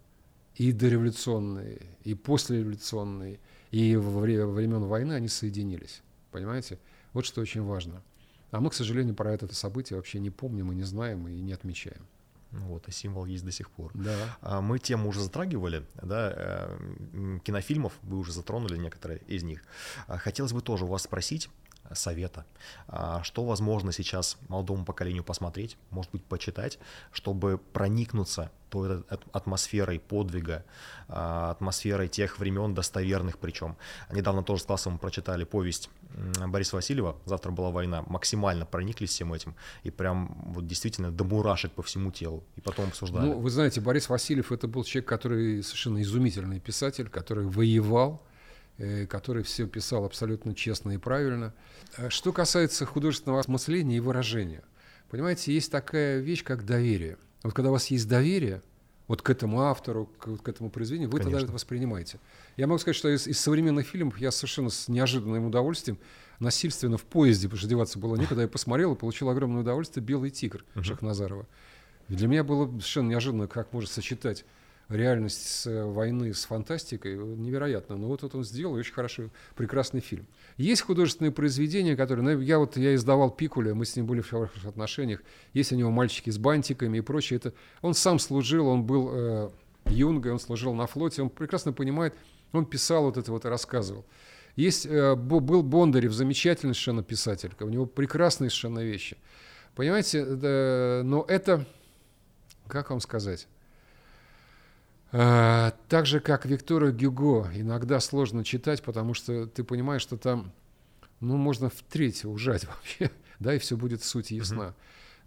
и 0.56 0.72
дореволюционные, 0.72 1.82
и 2.06 2.14
послереволюционные, 2.14 3.42
и 3.72 3.98
во 3.98 4.22
время 4.22 4.46
времен 4.46 4.84
войны 4.86 5.12
они 5.12 5.28
соединились. 5.28 6.02
Понимаете? 6.32 6.80
Вот 7.12 7.26
что 7.26 7.42
очень 7.42 7.64
важно. 7.64 8.02
А 8.52 8.62
мы, 8.62 8.70
к 8.70 8.76
сожалению, 8.76 9.14
про 9.14 9.34
это 9.34 9.54
событие 9.54 9.98
вообще 9.98 10.20
не 10.20 10.30
помним 10.30 10.72
и 10.72 10.76
не 10.76 10.84
знаем, 10.84 11.28
и 11.28 11.34
не 11.34 11.52
отмечаем. 11.52 12.08
Ну 12.52 12.62
вот, 12.68 12.88
и 12.88 12.92
символ 12.92 13.26
есть 13.26 13.44
до 13.44 13.52
сих 13.52 13.70
пор. 13.70 13.92
Да. 13.94 14.38
А 14.40 14.62
мы 14.62 14.80
тему 14.80 15.10
уже 15.10 15.22
затрагивали, 15.22 15.84
да, 16.02 16.32
э, 16.34 17.40
кинофильмов, 17.44 17.92
вы 18.04 18.18
уже 18.18 18.32
затронули 18.32 18.78
некоторые 18.78 19.20
из 19.28 19.44
них. 19.44 19.66
А 20.08 20.18
хотелось 20.18 20.54
бы 20.54 20.62
тоже 20.62 20.86
у 20.86 20.88
вас 20.88 21.04
спросить, 21.04 21.50
совета. 21.94 22.46
А, 22.88 23.24
что 23.24 23.44
возможно 23.44 23.92
сейчас 23.92 24.38
молодому 24.48 24.86
поколению 24.86 25.24
посмотреть, 25.24 25.78
может 25.92 26.12
быть, 26.12 26.24
почитать, 26.24 26.80
чтобы 27.12 27.58
проникнуться 27.58 28.52
той 28.70 29.04
атмосферой 29.32 30.00
подвига, 30.00 30.66
а, 31.08 31.52
атмосферой 31.52 32.08
тех 32.08 32.40
времен 32.40 32.74
достоверных 32.74 33.38
причем. 33.38 33.78
Недавно 34.12 34.44
тоже 34.44 34.64
с 34.64 34.66
классом 34.66 34.98
прочитали 34.98 35.44
повесть 35.44 35.90
Бориса 36.48 36.76
Васильева 36.76 37.18
«Завтра 37.26 37.52
была 37.52 37.70
война». 37.72 38.04
Максимально 38.08 38.66
прониклись 38.66 39.12
всем 39.12 39.34
этим 39.34 39.56
и 39.84 39.92
прям 39.92 40.54
вот 40.54 40.68
действительно 40.68 41.12
до 41.12 41.24
мурашек 41.24 41.72
по 41.72 41.84
всему 41.84 42.12
телу. 42.12 42.44
И 42.56 42.62
потом 42.62 42.88
обсуждали. 42.88 43.26
Ну, 43.26 43.40
вы 43.40 43.50
знаете, 43.50 43.82
Борис 43.82 44.10
Васильев 44.10 44.52
это 44.52 44.68
был 44.68 44.84
человек, 44.84 45.10
который 45.10 45.64
совершенно 45.64 46.02
изумительный 46.02 46.60
писатель, 46.60 47.10
который 47.10 47.46
воевал, 47.46 48.24
который 49.10 49.44
все 49.44 49.68
писал 49.68 50.06
абсолютно 50.06 50.54
честно 50.54 50.92
и 50.92 50.98
правильно. 50.98 51.54
А 51.98 52.10
что 52.10 52.34
касается 52.34 52.86
художественного 52.86 53.40
осмысления 53.40 53.98
и 53.98 54.00
выражения, 54.00 54.64
понимаете, 55.10 55.54
есть 55.54 55.72
такая 55.72 56.20
вещь, 56.20 56.44
как 56.44 56.66
доверие. 56.66 57.18
Вот 57.44 57.54
когда 57.54 57.70
у 57.70 57.74
вас 57.74 57.88
есть 57.88 58.08
доверие, 58.08 58.62
вот 59.08 59.22
к 59.22 59.30
этому 59.30 59.62
автору, 59.62 60.08
к, 60.18 60.38
к 60.38 60.50
этому 60.50 60.70
произведению, 60.70 61.10
вы 61.10 61.20
Конечно. 61.20 61.32
тогда 61.32 61.46
это 61.46 61.54
воспринимаете. 61.54 62.20
Я 62.58 62.68
могу 62.68 62.80
сказать, 62.80 62.96
что 62.96 63.10
из, 63.10 63.28
из 63.28 63.40
современных 63.40 63.88
фильмов 63.88 64.18
я 64.18 64.32
совершенно 64.32 64.70
с 64.70 64.88
неожиданным 64.88 65.46
удовольствием 65.46 66.00
насильственно 66.40 66.98
в 66.98 67.04
поезде, 67.04 67.48
потому 67.48 67.60
что 67.60 67.70
деваться 67.70 68.00
было 68.00 68.16
некуда, 68.16 68.42
я 68.42 68.48
посмотрел 68.48 68.94
и 68.94 68.98
получил 68.98 69.30
огромное 69.30 69.62
удовольствие 69.62 70.04
«Белый 70.04 70.32
тигр» 70.32 70.66
uh-huh. 70.74 70.84
Шахназарова. 70.84 71.48
Для 72.08 72.28
меня 72.28 72.44
было 72.44 72.68
совершенно 72.68 73.10
неожиданно, 73.10 73.48
как 73.48 73.72
может 73.74 73.92
сочетать 73.92 74.44
реальность 74.90 75.48
с 75.48 75.68
э, 75.68 75.84
войны 75.86 76.34
с 76.34 76.46
фантастикой 76.46 77.16
невероятно. 77.18 77.96
Но 77.98 78.08
вот 78.08 78.24
это 78.24 78.38
он 78.38 78.44
сделал, 78.44 78.74
очень 78.74 78.94
хороший, 78.94 79.30
прекрасный 79.56 80.02
фильм. 80.02 80.28
Есть 80.58 80.84
художественные 80.84 81.32
произведения, 81.32 81.96
которые... 81.96 82.24
Ну, 82.24 82.42
я 82.42 82.60
вот 82.60 82.78
я 82.78 82.94
издавал 82.96 83.32
Пикуля, 83.32 83.74
мы 83.74 83.86
с 83.86 83.96
ним 83.96 84.06
были 84.06 84.22
в 84.22 84.30
хороших 84.30 84.66
отношениях. 84.66 85.22
Есть 85.54 85.72
у 85.72 85.76
него 85.76 85.92
«Мальчики 85.92 86.30
с 86.30 86.38
бантиками» 86.38 87.00
и 87.00 87.02
прочее. 87.02 87.38
Это, 87.38 87.54
он 87.82 87.94
сам 87.94 88.20
служил, 88.20 88.68
он 88.68 88.84
был 88.84 89.10
э, 89.12 89.50
юнгой, 89.88 90.32
он 90.32 90.40
служил 90.40 90.74
на 90.74 90.88
флоте, 90.88 91.22
он 91.22 91.30
прекрасно 91.30 91.74
понимает, 91.74 92.14
он 92.52 92.66
писал 92.66 93.04
вот 93.04 93.18
это 93.18 93.32
вот 93.32 93.46
и 93.46 93.48
рассказывал. 93.48 94.06
Есть, 94.56 94.86
э, 94.86 95.16
был 95.16 95.64
Бондарев, 95.64 96.14
замечательный 96.14 96.74
совершенно 96.74 97.04
писатель, 97.04 97.52
у 97.60 97.68
него 97.68 97.86
прекрасные 97.86 98.50
совершенно 98.50 98.80
вещи. 98.80 99.18
Понимаете, 99.76 100.24
да, 100.24 101.02
но 101.04 101.26
это, 101.28 101.66
как 102.68 102.92
вам 102.92 103.02
сказать, 103.02 103.48
так 105.12 106.06
же, 106.06 106.20
как 106.20 106.46
Виктора 106.46 106.92
Гюго, 106.92 107.50
иногда 107.54 108.00
сложно 108.00 108.44
читать, 108.44 108.84
потому 108.84 109.14
что 109.14 109.48
ты 109.48 109.64
понимаешь, 109.64 110.02
что 110.02 110.18
там, 110.18 110.52
ну, 111.20 111.38
можно 111.38 111.70
в 111.70 111.82
треть 111.90 112.26
ужать 112.26 112.66
вообще, 112.68 113.12
да, 113.40 113.54
и 113.56 113.60
все 113.60 113.78
будет 113.78 114.04
суть 114.04 114.32
ясна. 114.32 114.58
Uh-huh. 114.58 114.74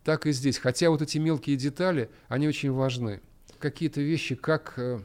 Так 0.04 0.26
и 0.26 0.32
здесь. 0.32 0.58
Хотя 0.58 0.90
вот 0.90 1.02
эти 1.02 1.18
мелкие 1.18 1.56
детали, 1.56 2.10
они 2.28 2.48
очень 2.48 2.70
важны. 2.72 3.20
Какие-то 3.58 4.00
вещи, 4.00 4.34
как 4.34 4.74
э, 4.76 5.00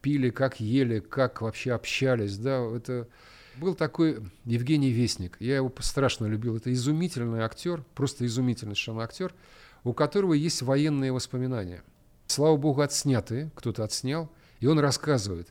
пили, 0.00 0.30
как 0.30 0.60
ели, 0.60 1.00
как 1.00 1.40
вообще 1.42 1.72
общались, 1.72 2.36
да, 2.36 2.64
это... 2.74 3.08
Был 3.56 3.76
такой 3.76 4.18
Евгений 4.44 4.90
Вестник, 4.90 5.36
я 5.38 5.56
его 5.56 5.72
страшно 5.78 6.26
любил. 6.26 6.56
Это 6.56 6.72
изумительный 6.72 7.42
актер, 7.42 7.84
просто 7.94 8.26
изумительный 8.26 8.74
совершенно 8.74 9.04
актер, 9.04 9.32
у 9.84 9.92
которого 9.92 10.32
есть 10.32 10.62
военные 10.62 11.12
воспоминания– 11.12 11.84
слава 12.26 12.56
богу, 12.56 12.80
отснятые, 12.80 13.50
кто-то 13.54 13.84
отснял, 13.84 14.30
и 14.60 14.66
он 14.66 14.78
рассказывает. 14.78 15.48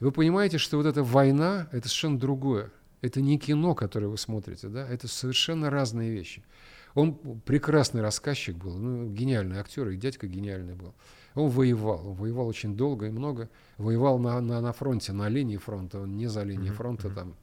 И 0.00 0.04
вы 0.04 0.12
понимаете, 0.12 0.58
что 0.58 0.76
вот 0.76 0.86
эта 0.86 1.02
война– 1.02 1.68
это 1.72 1.88
совершенно 1.88 2.18
другое. 2.18 2.70
Это 3.00 3.20
не 3.20 3.38
кино, 3.38 3.74
которое 3.74 4.06
вы 4.06 4.16
смотрите, 4.16 4.68
да? 4.68 4.88
это 4.88 5.08
совершенно 5.08 5.70
разные 5.70 6.10
вещи. 6.10 6.42
Он 6.94 7.14
прекрасный 7.44 8.00
рассказчик 8.00 8.56
был, 8.56 8.78
ну, 8.78 9.10
гениальный 9.10 9.58
актер, 9.58 9.88
и 9.88 9.96
дядька 9.96 10.26
гениальный 10.26 10.74
был. 10.74 10.94
Он 11.34 11.50
воевал, 11.50 12.08
он 12.08 12.14
воевал 12.14 12.46
очень 12.46 12.76
долго 12.76 13.06
и 13.06 13.10
много, 13.10 13.50
воевал 13.76 14.18
на, 14.18 14.40
на, 14.40 14.60
на 14.60 14.72
фронте, 14.72 15.12
на 15.12 15.28
линии 15.28 15.56
фронта, 15.56 16.00
он 16.00 16.16
не 16.16 16.28
за 16.28 16.44
линией 16.44 16.70
фронта 16.70 17.10
там. 17.10 17.34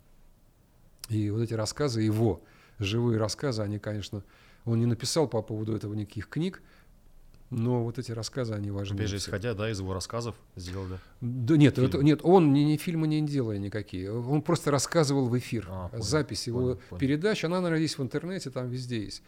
И 1.10 1.30
вот 1.30 1.42
эти 1.42 1.54
рассказы 1.54 2.02
его, 2.02 2.42
живые 2.80 3.20
рассказы, 3.20 3.62
они, 3.62 3.80
конечно, 3.80 4.24
он 4.64 4.80
не 4.80 4.86
написал 4.86 5.28
по 5.28 5.42
поводу 5.42 5.76
этого 5.76 5.94
никаких 5.94 6.30
книг, 6.30 6.62
но 7.52 7.84
вот 7.84 8.00
эти 8.00 8.14
рассказы, 8.14 8.54
они 8.54 8.72
важны. 8.72 8.96
Опять 8.96 9.10
же, 9.10 9.18
исходя 9.18 9.54
да, 9.54 9.70
из 9.70 9.80
его 9.80 9.94
рассказов, 9.94 10.36
сделал, 10.56 10.86
да? 10.90 10.98
Да 11.20 11.58
нет, 11.58 11.78
это, 11.78 12.00
нет, 12.00 12.22
он 12.24 12.54
ни, 12.54 12.62
ни 12.62 12.78
фильмы 12.78 13.08
не 13.08 13.22
делая 13.22 13.58
никакие. 13.58 14.12
Он 14.12 14.42
просто 14.42 14.72
рассказывал 14.72 15.28
в 15.28 15.38
эфир. 15.38 15.68
А, 15.70 15.90
понял, 15.90 16.04
Запись 16.04 16.48
его 16.48 16.60
понял, 16.60 16.82
понял. 16.90 17.00
передач, 17.00 17.44
она, 17.44 17.60
наверное, 17.60 17.82
есть 17.82 17.98
в 17.98 18.02
интернете, 18.02 18.50
там 18.50 18.70
везде 18.70 19.04
есть. 19.04 19.22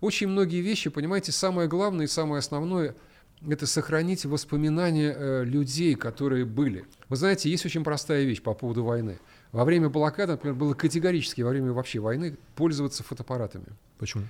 Очень 0.00 0.28
многие 0.28 0.60
вещи, 0.62 0.90
понимаете, 0.90 1.30
самое 1.30 1.68
главное 1.68 2.06
и 2.06 2.08
самое 2.08 2.40
основное– 2.40 2.96
это 3.48 3.66
сохранить 3.66 4.24
воспоминания 4.24 5.14
э, 5.16 5.44
людей, 5.44 5.94
которые 5.94 6.44
были. 6.44 6.84
Вы 7.08 7.16
знаете, 7.16 7.48
есть 7.50 7.64
очень 7.64 7.84
простая 7.84 8.24
вещь 8.24 8.42
по 8.42 8.52
поводу 8.52 8.82
войны. 8.84 9.18
Во 9.52 9.64
время 9.64 9.88
блокады, 9.88 10.32
например, 10.32 10.56
было 10.56 10.74
категорически 10.74 11.42
во 11.42 11.50
время 11.50 11.72
вообще 11.72 12.00
войны 12.00 12.36
пользоваться 12.56 13.02
фотоаппаратами. 13.02 13.66
Почему? 13.98 14.24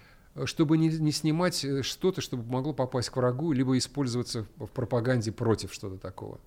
Чтобы 0.45 0.79
не, 0.79 0.88
не 0.88 1.12
снимать 1.12 1.64
э, 1.64 1.83
что-то, 1.83 2.21
чтобы 2.21 2.51
могло 2.51 2.73
попасть 2.73 3.11
к 3.11 3.16
врагу, 3.16 3.53
либо 3.53 3.77
использоваться 3.77 4.47
в 4.57 4.69
пропаганде 4.69 5.33
против 5.33 5.73
что-то 5.73 5.99
такого. 5.99 6.40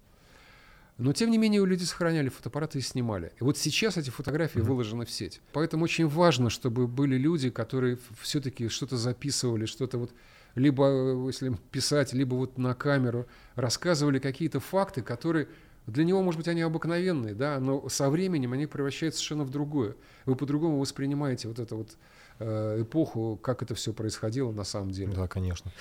Но, 0.97 1.11
тем 1.11 1.31
не 1.31 1.37
менее, 1.37 1.61
у 1.61 1.65
людей 1.65 1.87
сохраняли 1.87 2.29
фотоаппараты 2.29 2.77
и 2.77 2.81
снимали. 2.81 3.31
И 3.39 3.43
вот 3.43 3.57
сейчас 3.57 3.97
эти 3.97 4.11
фотографии 4.11 4.59
mm-hmm. 4.59 4.63
выложены 4.63 5.05
в 5.05 5.11
сеть. 5.11 5.41
Поэтому 5.51 5.85
очень 5.85 6.07
важно, 6.07 6.49
чтобы 6.49 6.87
были 6.87 7.17
люди, 7.17 7.49
которые 7.49 7.97
все-таки 8.21 8.67
что-то 8.67 8.95
записывали, 8.97 9.65
что-то 9.65 9.97
вот 9.97 10.11
либо, 10.55 10.85
э, 10.87 11.25
если 11.27 11.57
писать, 11.71 12.13
либо 12.13 12.35
вот 12.35 12.57
на 12.57 12.75
камеру 12.75 13.25
рассказывали 13.55 14.19
какие-то 14.19 14.59
факты, 14.59 15.01
которые 15.01 15.47
для 15.87 16.05
него, 16.05 16.21
может 16.21 16.37
быть, 16.37 16.47
они 16.47 16.61
обыкновенные, 16.61 17.33
да, 17.33 17.59
но 17.59 17.89
со 17.89 18.09
временем 18.09 18.53
они 18.53 18.67
превращаются 18.67 19.19
совершенно 19.19 19.43
в 19.43 19.49
другое. 19.49 19.95
Вы 20.25 20.35
по-другому 20.35 20.79
воспринимаете 20.79 21.47
вот 21.47 21.59
это 21.59 21.75
вот 21.75 21.97
эпоху, 22.39 23.37
как 23.41 23.61
это 23.61 23.75
все 23.75 23.93
происходило 23.93 24.51
на 24.51 24.63
самом 24.63 24.91
деле. 24.91 25.13
Да, 25.13 25.27
конечно. 25.27 25.71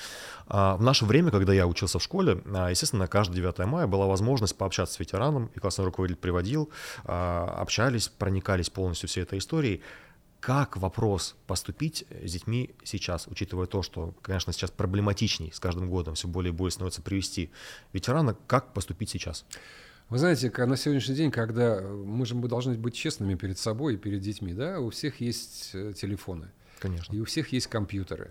А, 0.47 0.77
в 0.77 0.83
наше 0.83 1.05
время, 1.05 1.31
когда 1.31 1.53
я 1.53 1.67
учился 1.67 1.99
в 1.99 2.03
школе, 2.03 2.43
а, 2.55 2.71
естественно, 2.71 3.07
каждое 3.07 3.37
9 3.37 3.67
мая 3.67 3.87
была 3.87 4.07
возможность 4.07 4.57
пообщаться 4.57 4.95
с 4.95 5.01
ветераном, 5.01 5.51
и 5.55 5.59
классный 5.59 5.85
руководитель 5.85 6.21
приводил, 6.21 6.71
а, 7.05 7.57
общались, 7.59 8.09
проникались 8.09 8.71
полностью 8.71 9.09
всей 9.09 9.23
этой 9.23 9.39
историей. 9.39 9.83
Как 10.41 10.77
вопрос 10.77 11.37
поступить 11.47 12.05
с 12.11 12.33
детьми 12.33 12.75
сейчас, 12.83 13.29
учитывая 13.29 13.67
то, 13.67 13.83
что, 13.83 14.13
конечно, 14.23 14.53
сейчас 14.53 14.73
проблематичней 14.73 15.53
с 15.53 15.61
каждым 15.61 15.89
годом 15.89 16.17
все 16.17 16.27
более 16.27 16.53
и 16.53 16.57
более 16.57 16.73
становится 16.73 17.01
привести 17.01 17.53
ветерана, 17.93 18.37
как 18.49 18.73
поступить 18.73 19.11
сейчас? 19.11 19.45
Вы 20.13 20.19
знаете, 20.19 20.53
на 20.55 20.77
сегодняшний 20.77 21.15
день, 21.15 21.31
когда 21.31 21.81
мы 21.81 22.27
же 22.27 22.35
мы 22.35 22.47
должны 22.47 22.75
быть 22.75 22.95
честными 22.95 23.35
перед 23.35 23.59
собой 23.59 23.95
и 23.95 23.97
перед 23.97 24.21
детьми, 24.21 24.53
да, 24.53 24.79
у 24.79 24.91
всех 24.91 25.23
есть 25.23 25.71
э, 25.73 25.95
телефоны. 25.97 26.51
Конечно. 26.81 27.15
И 27.15 27.19
у 27.19 27.25
всех 27.25 27.51
есть 27.55 27.69
компьютеры. 27.69 28.31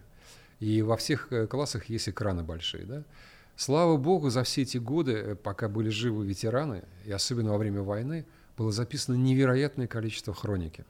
И 0.60 0.84
во 0.84 0.96
всех 0.96 1.34
э, 1.34 1.48
классах 1.48 1.86
есть 1.86 2.08
экраны 2.08 2.44
большие, 2.44 2.86
да. 2.86 3.04
Слава 3.56 3.98
богу, 3.98 4.30
за 4.30 4.44
все 4.44 4.62
эти 4.62 4.78
годы, 4.78 5.14
э, 5.14 5.36
пока 5.36 5.70
были 5.70 5.90
живы 5.90 6.24
ветераны, 6.24 6.84
и 7.04 7.12
особенно 7.12 7.50
во 7.50 7.58
время 7.58 7.82
войны, 7.82 8.28
было 8.60 8.72
записано 8.72 9.16
невероятное 9.16 9.88
количество 9.88 10.36
хроники. 10.36 10.86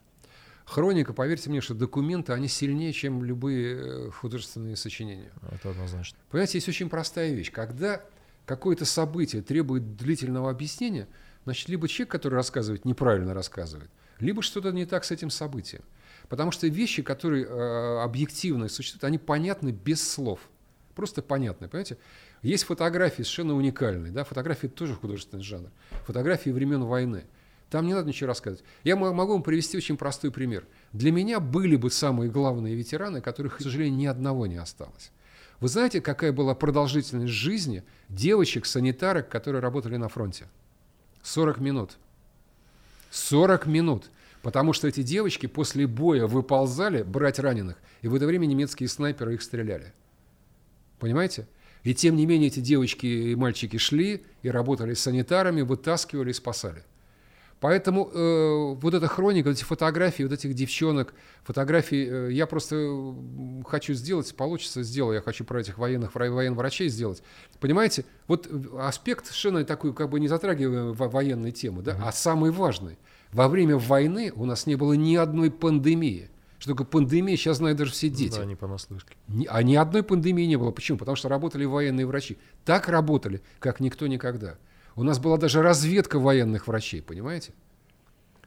Хроника, 0.65 1.13
поверьте 1.13 1.49
мне, 1.49 1.62
что 1.62 1.73
документы, 1.73 2.34
они 2.34 2.49
сильнее, 2.49 2.91
чем 2.91 3.23
любые 3.23 4.12
художественные 4.12 4.75
сочинения. 4.75 5.32
Это 5.54 5.69
однозначно. 5.69 6.17
Понимаете, 6.30 6.58
есть 6.58 6.67
очень 6.67 6.89
простая 6.89 7.32
вещь. 7.32 7.49
Когда 7.49 8.01
какое-то 8.45 8.86
событие 8.86 9.41
требует 9.41 9.95
длительного 9.95 10.49
объяснения, 10.49 11.08
значит, 11.43 11.69
либо 11.69 11.88
человек, 11.88 12.12
который 12.12 12.36
рассказывает, 12.36 12.86
неправильно 12.86 13.34
рассказывает, 13.34 13.89
либо 14.19 14.41
что-то 14.41 14.71
не 14.71 14.86
так 14.86 15.04
с 15.04 15.12
этим 15.12 15.30
событием. 15.30 15.84
Потому 16.30 16.51
что 16.51 16.67
вещи, 16.67 17.01
которые 17.01 17.45
э, 17.45 18.04
объективно 18.04 18.69
существуют, 18.69 19.04
они 19.04 19.17
понятны 19.17 19.69
без 19.69 20.08
слов. 20.08 20.39
Просто 20.95 21.21
понятны, 21.21 21.67
понимаете? 21.67 21.97
Есть 22.41 22.63
фотографии 22.63 23.23
совершенно 23.23 23.56
уникальные, 23.56 24.12
да, 24.12 24.23
фотографии 24.23 24.67
тоже 24.67 24.95
художественный 24.95 25.43
жанр, 25.43 25.69
фотографии 26.06 26.49
времен 26.49 26.84
войны. 26.84 27.25
Там 27.69 27.86
не 27.86 27.93
надо 27.93 28.08
ничего 28.08 28.27
рассказывать. 28.27 28.65
Я 28.84 28.97
могу 28.97 29.34
вам 29.34 29.43
привести 29.43 29.77
очень 29.77 29.95
простой 29.95 30.30
пример. 30.30 30.65
Для 30.91 31.12
меня 31.12 31.39
были 31.39 31.77
бы 31.77 31.89
самые 31.89 32.30
главные 32.30 32.75
ветераны, 32.75 33.21
которых, 33.21 33.58
к 33.58 33.62
сожалению, 33.62 33.97
ни 33.97 34.06
одного 34.06 34.45
не 34.45 34.58
осталось. 34.58 35.12
Вы 35.62 35.67
знаете, 35.67 36.02
какая 36.02 36.34
была 36.34 36.56
продолжительность 36.56 37.32
жизни 37.32 37.84
девочек-санитарок, 38.10 39.30
которые 39.30 39.62
работали 39.62 39.95
на 39.95 40.10
фронте? 40.10 40.47
40 41.21 41.60
минут. 41.60 41.97
40 43.12 43.67
минут. 43.67 44.10
Потому 44.41 44.74
что 44.74 44.88
эти 44.88 45.04
девочки 45.04 45.45
после 45.45 45.86
боя 45.86 46.26
выползали 46.26 47.04
брать 47.04 47.38
раненых, 47.38 47.78
и 48.02 48.08
в 48.08 48.15
это 48.15 48.26
время 48.26 48.47
немецкие 48.47 48.89
снайперы 48.89 49.36
их 49.36 49.43
стреляли. 49.43 49.93
Понимаете? 50.97 51.47
И 51.84 51.93
тем 51.93 52.15
не 52.15 52.26
менее 52.26 52.47
эти 52.47 52.60
девочки 52.60 53.06
и 53.06 53.36
мальчики 53.36 53.78
шли 53.78 54.24
и 54.41 54.50
работали 54.50 54.95
санитарами, 54.95 55.62
вытаскивали 55.62 56.32
и 56.32 56.34
спасали. 56.34 56.84
Поэтому 57.62 58.10
э, 58.12 58.74
вот 58.82 58.95
эта 58.95 59.08
хроника, 59.08 59.50
вот 59.50 59.56
эти 59.56 59.63
фотографии 59.63 60.24
вот 60.24 60.34
этих 60.34 60.56
девчонок, 60.56 61.13
фотографии, 61.43 62.30
э, 62.30 62.34
я 62.34 62.47
просто 62.47 63.15
хочу 63.67 63.93
сделать, 63.93 64.36
получится, 64.36 64.82
сделаю, 64.82 65.15
я 65.15 65.21
хочу 65.21 65.45
про 65.45 65.62
этих 65.62 65.78
военных 65.78 66.15
военврачей 66.15 66.89
сделать. 66.89 67.21
Понимаете, 67.60 68.04
вот 68.28 68.50
аспект 68.80 69.28
совершенно 69.28 69.63
такой, 69.63 69.93
как 69.93 70.10
бы 70.10 70.19
не 70.19 70.28
затрагивая 70.28 70.93
военной 70.93 71.52
темы, 71.52 71.84
да, 71.84 71.91
mm-hmm. 71.91 72.04
а 72.04 72.12
самый 72.12 72.50
важный. 72.50 72.97
Во 73.32 73.47
время 73.47 73.78
войны 73.78 74.34
у 74.36 74.45
нас 74.45 74.65
не 74.65 74.76
было 74.76 74.93
ни 74.93 75.15
одной 75.15 75.52
пандемии. 75.52 76.32
Что 76.58 76.71
такое 76.71 76.88
пандемия, 76.88 77.38
сейчас 77.38 77.58
знают 77.58 77.78
даже 77.78 77.91
все 77.91 78.10
дети. 78.10 78.38
Да, 78.38 78.45
не 78.45 78.56
понаслышке. 78.56 79.15
Ни, 79.28 79.45
а 79.45 79.62
ни 79.62 79.76
одной 79.76 80.02
пандемии 80.02 80.45
не 80.45 80.58
было. 80.58 80.71
Почему? 80.71 80.97
Потому 80.97 81.15
что 81.15 81.30
работали 81.30 81.65
военные 81.65 82.08
врачи. 82.08 82.39
Так 82.65 82.88
работали, 82.89 83.41
как 83.60 83.80
никто 83.80 84.08
никогда. 84.08 84.58
У 84.95 85.04
нас 85.04 85.19
была 85.19 85.38
даже 85.38 85.62
разведка 85.62 86.19
военных 86.19 86.67
врачей, 86.67 87.01
понимаете? 87.01 87.54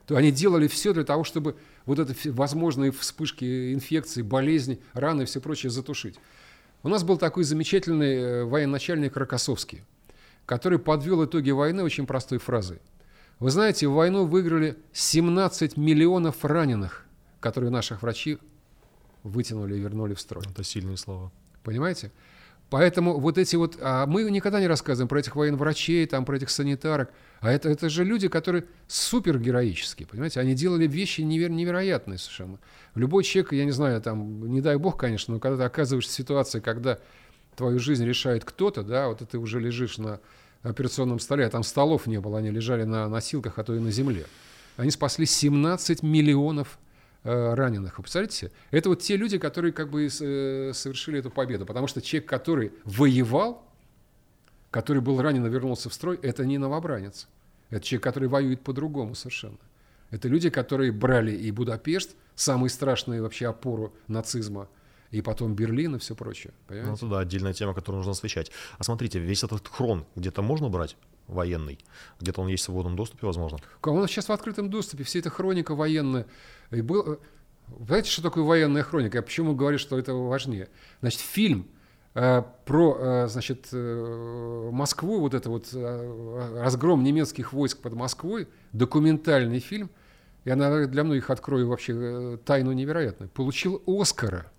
То 0.05 0.15
они 0.15 0.31
делали 0.31 0.67
все 0.67 0.93
для 0.93 1.03
того, 1.03 1.23
чтобы 1.23 1.55
вот 1.85 1.97
это 1.97 2.13
возможные 2.31 2.91
вспышки 2.91 3.73
инфекций, 3.73 4.21
болезней, 4.21 4.79
раны 4.93 5.23
и 5.23 5.25
все 5.25 5.41
прочее 5.41 5.71
затушить. 5.71 6.19
У 6.83 6.89
нас 6.89 7.03
был 7.03 7.17
такой 7.17 7.43
замечательный 7.43 8.15
э, 8.15 8.43
военачальник 8.43 9.17
Рокоссовский, 9.17 9.83
который 10.45 10.77
подвел 10.77 11.25
итоги 11.25 11.49
войны 11.49 11.81
очень 11.81 12.05
простой 12.05 12.37
фразой. 12.37 12.79
Вы 13.39 13.49
знаете, 13.49 13.87
в 13.87 13.93
войну 13.93 14.25
выиграли 14.25 14.77
17 14.93 15.77
миллионов 15.77 16.45
раненых, 16.45 17.05
которые 17.39 17.71
наших 17.71 18.03
врачи 18.03 18.37
вытянули 19.23 19.75
и 19.75 19.79
вернули 19.79 20.13
в 20.13 20.21
строй. 20.21 20.43
Это 20.49 20.63
сильные 20.63 20.97
слова. 20.97 21.31
Понимаете? 21.63 22.11
Поэтому 22.69 23.19
вот 23.19 23.37
эти 23.37 23.55
вот... 23.55 23.77
А 23.81 24.05
мы 24.05 24.23
никогда 24.31 24.59
не 24.59 24.67
рассказываем 24.67 25.07
про 25.07 25.19
этих 25.19 25.35
военврачей, 25.35 26.05
там, 26.07 26.25
про 26.25 26.37
этих 26.37 26.49
санитарок. 26.49 27.11
А 27.39 27.51
это, 27.51 27.69
это 27.69 27.89
же 27.89 28.03
люди, 28.03 28.27
которые 28.27 28.65
супер 28.87 29.39
героические, 29.39 30.07
понимаете? 30.07 30.39
Они 30.39 30.55
делали 30.55 30.87
вещи 30.87 31.21
неверо- 31.21 31.49
невероятные 31.49 32.17
совершенно. 32.17 32.59
Любой 32.95 33.23
человек, 33.23 33.53
я 33.53 33.65
не 33.65 33.71
знаю, 33.71 34.01
там, 34.01 34.51
не 34.51 34.61
дай 34.61 34.77
бог, 34.77 34.97
конечно, 34.97 35.35
но 35.35 35.39
когда 35.39 35.57
ты 35.57 35.63
оказываешься 35.63 36.11
в 36.11 36.15
ситуации, 36.15 36.59
когда 36.59 36.97
твою 37.55 37.79
жизнь 37.79 38.05
решает 38.05 38.45
кто-то, 38.45 38.83
да, 38.83 39.09
вот 39.09 39.19
ты 39.19 39.37
уже 39.37 39.59
лежишь 39.59 39.97
на 39.97 40.19
операционном 40.63 41.19
столе, 41.19 41.45
а 41.45 41.49
там 41.49 41.63
столов 41.63 42.07
не 42.07 42.19
было, 42.19 42.39
они 42.39 42.49
лежали 42.49 42.83
на 42.83 43.07
носилках, 43.07 43.59
а 43.59 43.63
то 43.63 43.75
и 43.75 43.79
на 43.79 43.91
земле. 43.91 44.25
Они 44.77 44.91
спасли 44.91 45.25
17 45.25 46.03
миллионов 46.03 46.79
раненых. 47.25 47.97
Вы 47.97 48.03
представляете 48.03 48.51
Это 48.71 48.89
вот 48.89 49.01
те 49.01 49.17
люди, 49.17 49.37
которые 49.37 49.73
как 49.73 49.89
бы 49.89 50.05
э, 50.05 50.71
совершили 50.73 51.19
эту 51.19 51.31
победу. 51.31 51.65
Потому 51.65 51.87
что 51.87 52.01
человек, 52.01 52.29
который 52.29 52.71
воевал, 52.83 53.67
который 54.71 55.01
был 55.01 55.21
ранен 55.21 55.45
и 55.45 55.49
вернулся 55.49 55.89
в 55.89 55.93
строй, 55.93 56.19
это 56.21 56.45
не 56.45 56.57
новобранец. 56.57 57.27
Это 57.71 57.83
человек, 57.83 58.03
который 58.03 58.29
воюет 58.29 58.61
по-другому 58.61 59.15
совершенно. 59.15 59.57
Это 60.11 60.27
люди, 60.27 60.49
которые 60.49 60.91
брали 60.91 61.31
и 61.31 61.51
Будапешт, 61.51 62.15
самую 62.35 62.69
страшную 62.69 63.23
вообще 63.23 63.47
опору 63.47 63.93
нацизма, 64.07 64.69
и 65.09 65.21
потом 65.21 65.55
Берлин 65.55 65.95
и 65.95 65.99
все 65.99 66.15
прочее. 66.15 66.53
Понимаете? 66.67 66.89
Ну, 66.91 66.95
это 66.95 67.07
да, 67.07 67.19
отдельная 67.19 67.53
тема, 67.53 67.73
которую 67.73 67.97
нужно 67.99 68.11
освещать. 68.11 68.51
А 68.77 68.83
смотрите, 68.83 69.19
весь 69.19 69.43
этот 69.43 69.67
хрон 69.67 70.05
где-то 70.15 70.41
можно 70.41 70.69
брать? 70.69 70.95
военный. 71.27 71.79
Где-то 72.19 72.41
он 72.41 72.47
есть 72.47 72.63
в 72.63 72.65
свободном 72.65 72.95
доступе, 72.95 73.25
возможно. 73.25 73.59
Он 73.81 74.07
сейчас 74.07 74.29
в 74.29 74.31
открытом 74.31 74.69
доступе. 74.69 75.03
Вся 75.03 75.19
эта 75.19 75.29
хроника 75.29 75.75
военная. 75.75 76.27
И 76.71 76.81
был... 76.81 77.13
Э, 77.13 77.17
знаете, 77.85 78.09
что 78.09 78.21
такое 78.21 78.43
военная 78.43 78.83
хроника? 78.83 79.17
Я 79.17 79.21
почему 79.21 79.55
говорю, 79.55 79.77
что 79.77 79.97
это 79.97 80.13
важнее? 80.13 80.69
Значит, 81.01 81.21
фильм 81.21 81.67
э, 82.13 82.43
про, 82.65 82.97
э, 82.99 83.27
значит, 83.27 83.67
э, 83.71 84.69
Москву, 84.71 85.19
вот 85.19 85.33
это 85.33 85.49
вот 85.49 85.69
э, 85.73 86.59
разгром 86.61 87.03
немецких 87.03 87.53
войск 87.53 87.79
под 87.79 87.93
Москвой, 87.93 88.47
документальный 88.71 89.59
фильм, 89.59 89.89
я 90.43 90.55
для 90.85 91.03
многих 91.03 91.29
открою 91.31 91.67
вообще 91.67 91.93
э, 91.95 92.37
тайну 92.45 92.71
невероятную, 92.71 93.29
получил 93.29 93.81
Оскара. 93.87 94.51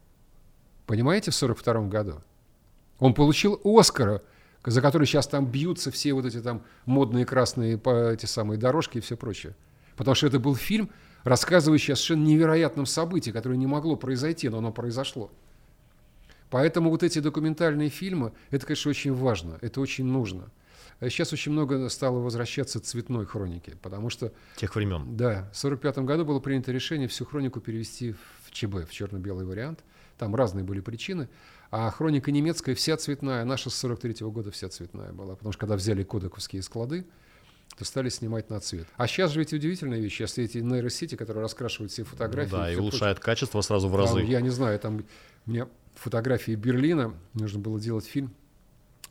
Понимаете, 0.86 1.30
в 1.30 1.36
1942 1.36 1.88
году? 1.88 2.22
Он 2.98 3.14
получил 3.14 3.60
Оскара– 3.64 4.22
за 4.66 4.82
которые 4.82 5.06
сейчас 5.06 5.28
там 5.28 5.46
бьются 5.46 5.90
все 5.90 6.12
вот 6.12 6.26
эти 6.26 6.40
там 6.40 6.62
модные 6.84 7.24
красные 7.24 7.80
эти 8.12 8.26
самые 8.26 8.58
дорожки 8.58 8.98
и 8.98 9.00
все 9.00 9.16
прочее. 9.16 9.54
Потому 9.96 10.14
что 10.14 10.26
это 10.26 10.38
был 10.38 10.56
фильм, 10.56 10.90
рассказывающий 11.26 11.92
о 11.92 11.96
совершенно 11.96 12.24
невероятном 12.24 12.86
событии, 12.86 13.32
которое 13.32 13.56
не 13.56 13.66
могло 13.66 13.96
произойти, 13.96 14.48
но 14.48 14.58
оно 14.58 14.72
произошло. 14.72 15.30
Поэтому 16.50 16.90
вот 16.90 17.02
эти 17.02 17.18
документальные 17.18 17.88
фильмы, 17.88 18.32
это, 18.50 18.64
конечно, 18.64 18.90
очень 18.90 19.12
важно, 19.12 19.58
это 19.60 19.80
очень 19.80 20.04
нужно. 20.04 20.52
Сейчас 21.00 21.32
очень 21.32 21.50
много 21.50 21.88
стало 21.88 22.20
возвращаться 22.20 22.80
цветной 22.80 23.26
хроники, 23.26 23.76
потому 23.82 24.08
что... 24.08 24.32
Тех 24.54 24.76
времен. 24.76 25.16
Да, 25.16 25.50
в 25.52 25.58
1945 25.58 25.98
году 25.98 26.24
было 26.24 26.38
принято 26.38 26.70
решение 26.70 27.08
всю 27.08 27.24
хронику 27.26 27.60
перевести 27.60 28.12
в 28.12 28.52
ЧБ, 28.52 28.88
в 28.88 28.92
черно-белый 28.92 29.44
вариант. 29.44 29.80
Там 30.16 30.34
разные 30.36 30.64
были 30.64 30.80
причины. 30.80 31.28
А 31.72 31.90
хроника 31.90 32.30
немецкая 32.30 32.76
вся 32.76 32.96
цветная, 32.96 33.44
наша 33.44 33.68
с 33.68 33.74
43 33.74 34.22
-го 34.22 34.30
года 34.30 34.52
вся 34.52 34.68
цветная 34.68 35.12
была. 35.12 35.34
Потому 35.34 35.52
что 35.52 35.60
когда 35.60 35.74
взяли 35.74 36.04
кодековские 36.04 36.62
склады, 36.62 37.04
то 37.76 37.84
стали 37.84 38.08
снимать 38.08 38.48
на 38.48 38.58
цвет. 38.60 38.86
А 38.96 39.06
сейчас 39.06 39.32
же 39.32 39.40
ведь 39.40 39.52
удивительная 39.52 40.00
вещь, 40.00 40.20
если 40.20 40.44
эти 40.44 40.58
нейросети, 40.58 41.14
которые 41.14 41.42
раскрашивают 41.42 41.92
все 41.92 42.04
фотографии. 42.04 42.52
Ну 42.52 42.58
да, 42.58 42.72
и 42.72 42.76
улучшают 42.76 43.18
прочее. 43.18 43.34
качество 43.34 43.60
сразу 43.60 43.88
в 43.88 43.96
разы. 43.96 44.20
Там, 44.20 44.24
я 44.24 44.40
не 44.40 44.50
знаю, 44.50 44.78
там 44.78 45.04
у 45.46 45.50
меня 45.50 45.68
фотографии 45.94 46.52
Берлина, 46.52 47.14
нужно 47.34 47.58
было 47.58 47.78
делать 47.78 48.06
фильм, 48.06 48.34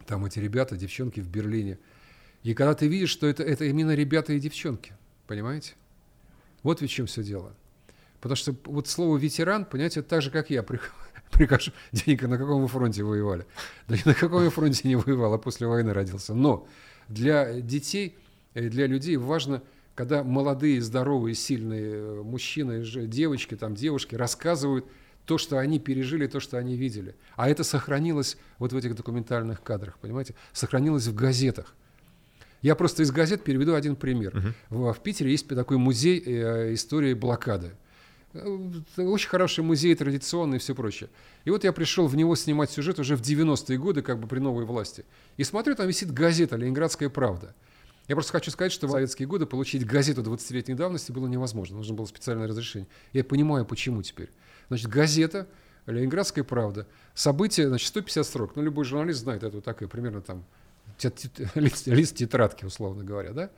там 0.07 0.25
эти 0.25 0.39
ребята, 0.39 0.75
девчонки 0.75 1.19
в 1.19 1.27
Берлине. 1.27 1.79
И 2.43 2.53
когда 2.53 2.73
ты 2.73 2.87
видишь, 2.87 3.09
что 3.09 3.27
это, 3.27 3.43
это 3.43 3.65
именно 3.65 3.93
ребята 3.95 4.33
и 4.33 4.39
девчонки, 4.39 4.93
понимаете? 5.27 5.73
Вот 6.63 6.81
в 6.81 6.87
чем 6.87 7.05
все 7.05 7.23
дело. 7.23 7.55
Потому 8.19 8.35
что 8.35 8.55
вот 8.65 8.87
слово 8.87 9.17
ветеран, 9.17 9.65
понимаете, 9.65 9.99
это 9.99 10.09
так 10.09 10.21
же, 10.23 10.31
как 10.31 10.49
я 10.49 10.63
прикажу, 11.31 11.71
денег, 11.91 12.23
на 12.23 12.37
каком 12.37 12.61
вы 12.61 12.67
фронте 12.67 13.03
воевали? 13.03 13.45
Да 13.87 13.95
ни 13.95 14.01
на 14.05 14.15
каком 14.15 14.43
я 14.43 14.49
фронте 14.49 14.87
не 14.87 14.95
воевал, 14.95 15.33
а 15.33 15.37
после 15.37 15.67
войны 15.67 15.93
родился. 15.93 16.33
Но 16.33 16.67
для 17.07 17.61
детей, 17.61 18.17
для 18.61 18.87
людей 18.87 19.17
важно, 19.17 19.61
когда 19.93 20.23
молодые, 20.23 20.81
здоровые, 20.81 21.35
сильные 21.35 21.93
э, 21.93 22.21
мужчины, 22.23 22.83
девочки, 23.07 23.55
там, 23.55 23.75
девушки 23.75 24.15
рассказывают 24.15 24.85
то, 25.25 25.37
что 25.37 25.57
они 25.57 25.79
пережили, 25.79 26.27
то, 26.27 26.39
что 26.39 26.57
они 26.57 26.75
видели. 26.75 27.15
А 27.35 27.49
это 27.49 27.63
сохранилось 27.63 28.37
вот 28.59 28.73
в 28.73 28.77
этих 28.77 28.95
документальных 28.95 29.61
кадрах, 29.63 29.97
понимаете? 29.99 30.35
Сохранилось 30.53 31.07
в 31.07 31.15
газетах. 31.15 31.73
Я 32.61 32.75
просто 32.75 33.03
из 33.03 33.11
газет 33.11 33.43
переведу 33.43 33.75
один 33.75 33.95
пример. 33.95 34.31
Uh-huh. 34.35 34.53
В, 34.69 34.93
в 34.93 34.99
Питере 35.01 35.31
есть 35.31 35.47
такой 35.47 35.77
музей 35.77 36.21
э, 36.25 36.73
истории 36.73 37.13
блокады. 37.13 37.71
Э, 38.33 38.57
очень 38.97 39.29
хороший 39.29 39.63
музей 39.63 39.93
традиционный 39.95 40.57
и 40.57 40.59
все 40.59 40.75
прочее. 40.75 41.09
И 41.43 41.49
вот 41.49 41.63
я 41.63 41.71
пришел 41.71 42.07
в 42.07 42.15
него 42.15 42.35
снимать 42.35 42.71
сюжет 42.71 42.99
уже 42.99 43.15
в 43.15 43.21
90-е 43.21 43.77
годы, 43.77 44.01
как 44.01 44.19
бы 44.19 44.27
при 44.27 44.39
новой 44.39 44.65
власти. 44.65 45.05
И 45.37 45.43
смотрю, 45.43 45.75
там 45.75 45.87
висит 45.87 46.11
газета 46.11 46.55
«Ленинградская 46.55 47.09
правда». 47.09 47.55
Я 48.07 48.15
просто 48.15 48.33
хочу 48.33 48.51
сказать, 48.51 48.71
что 48.71 48.87
в 48.87 48.91
советские 48.91 49.27
годы 49.27 49.45
получить 49.45 49.85
газету 49.85 50.21
20-летней 50.21 50.75
давности 50.75 51.11
было 51.11 51.27
невозможно. 51.27 51.77
Нужно 51.77 51.95
было 51.95 52.05
специальное 52.05 52.47
разрешение. 52.47 52.87
Я 53.13 53.23
понимаю, 53.23 53.65
почему 53.65 54.03
теперь. 54.03 54.29
Значит, 54.67 54.89
газета 54.89 55.47
«Ленинградская 55.87 56.43
правда». 56.43 56.87
Событие, 57.15 57.67
значит, 57.67 57.87
150 57.87 58.25
строк. 58.25 58.55
Ну, 58.55 58.61
любой 58.61 58.85
журналист 58.85 59.21
знает 59.21 59.43
это 59.43 59.55
вот 59.55 59.65
такое, 59.65 59.87
примерно 59.87 60.21
там 60.21 60.45
лист, 61.55 62.15
тетрадки, 62.15 62.65
условно 62.65 63.03
говоря, 63.03 63.31
да? 63.31 63.49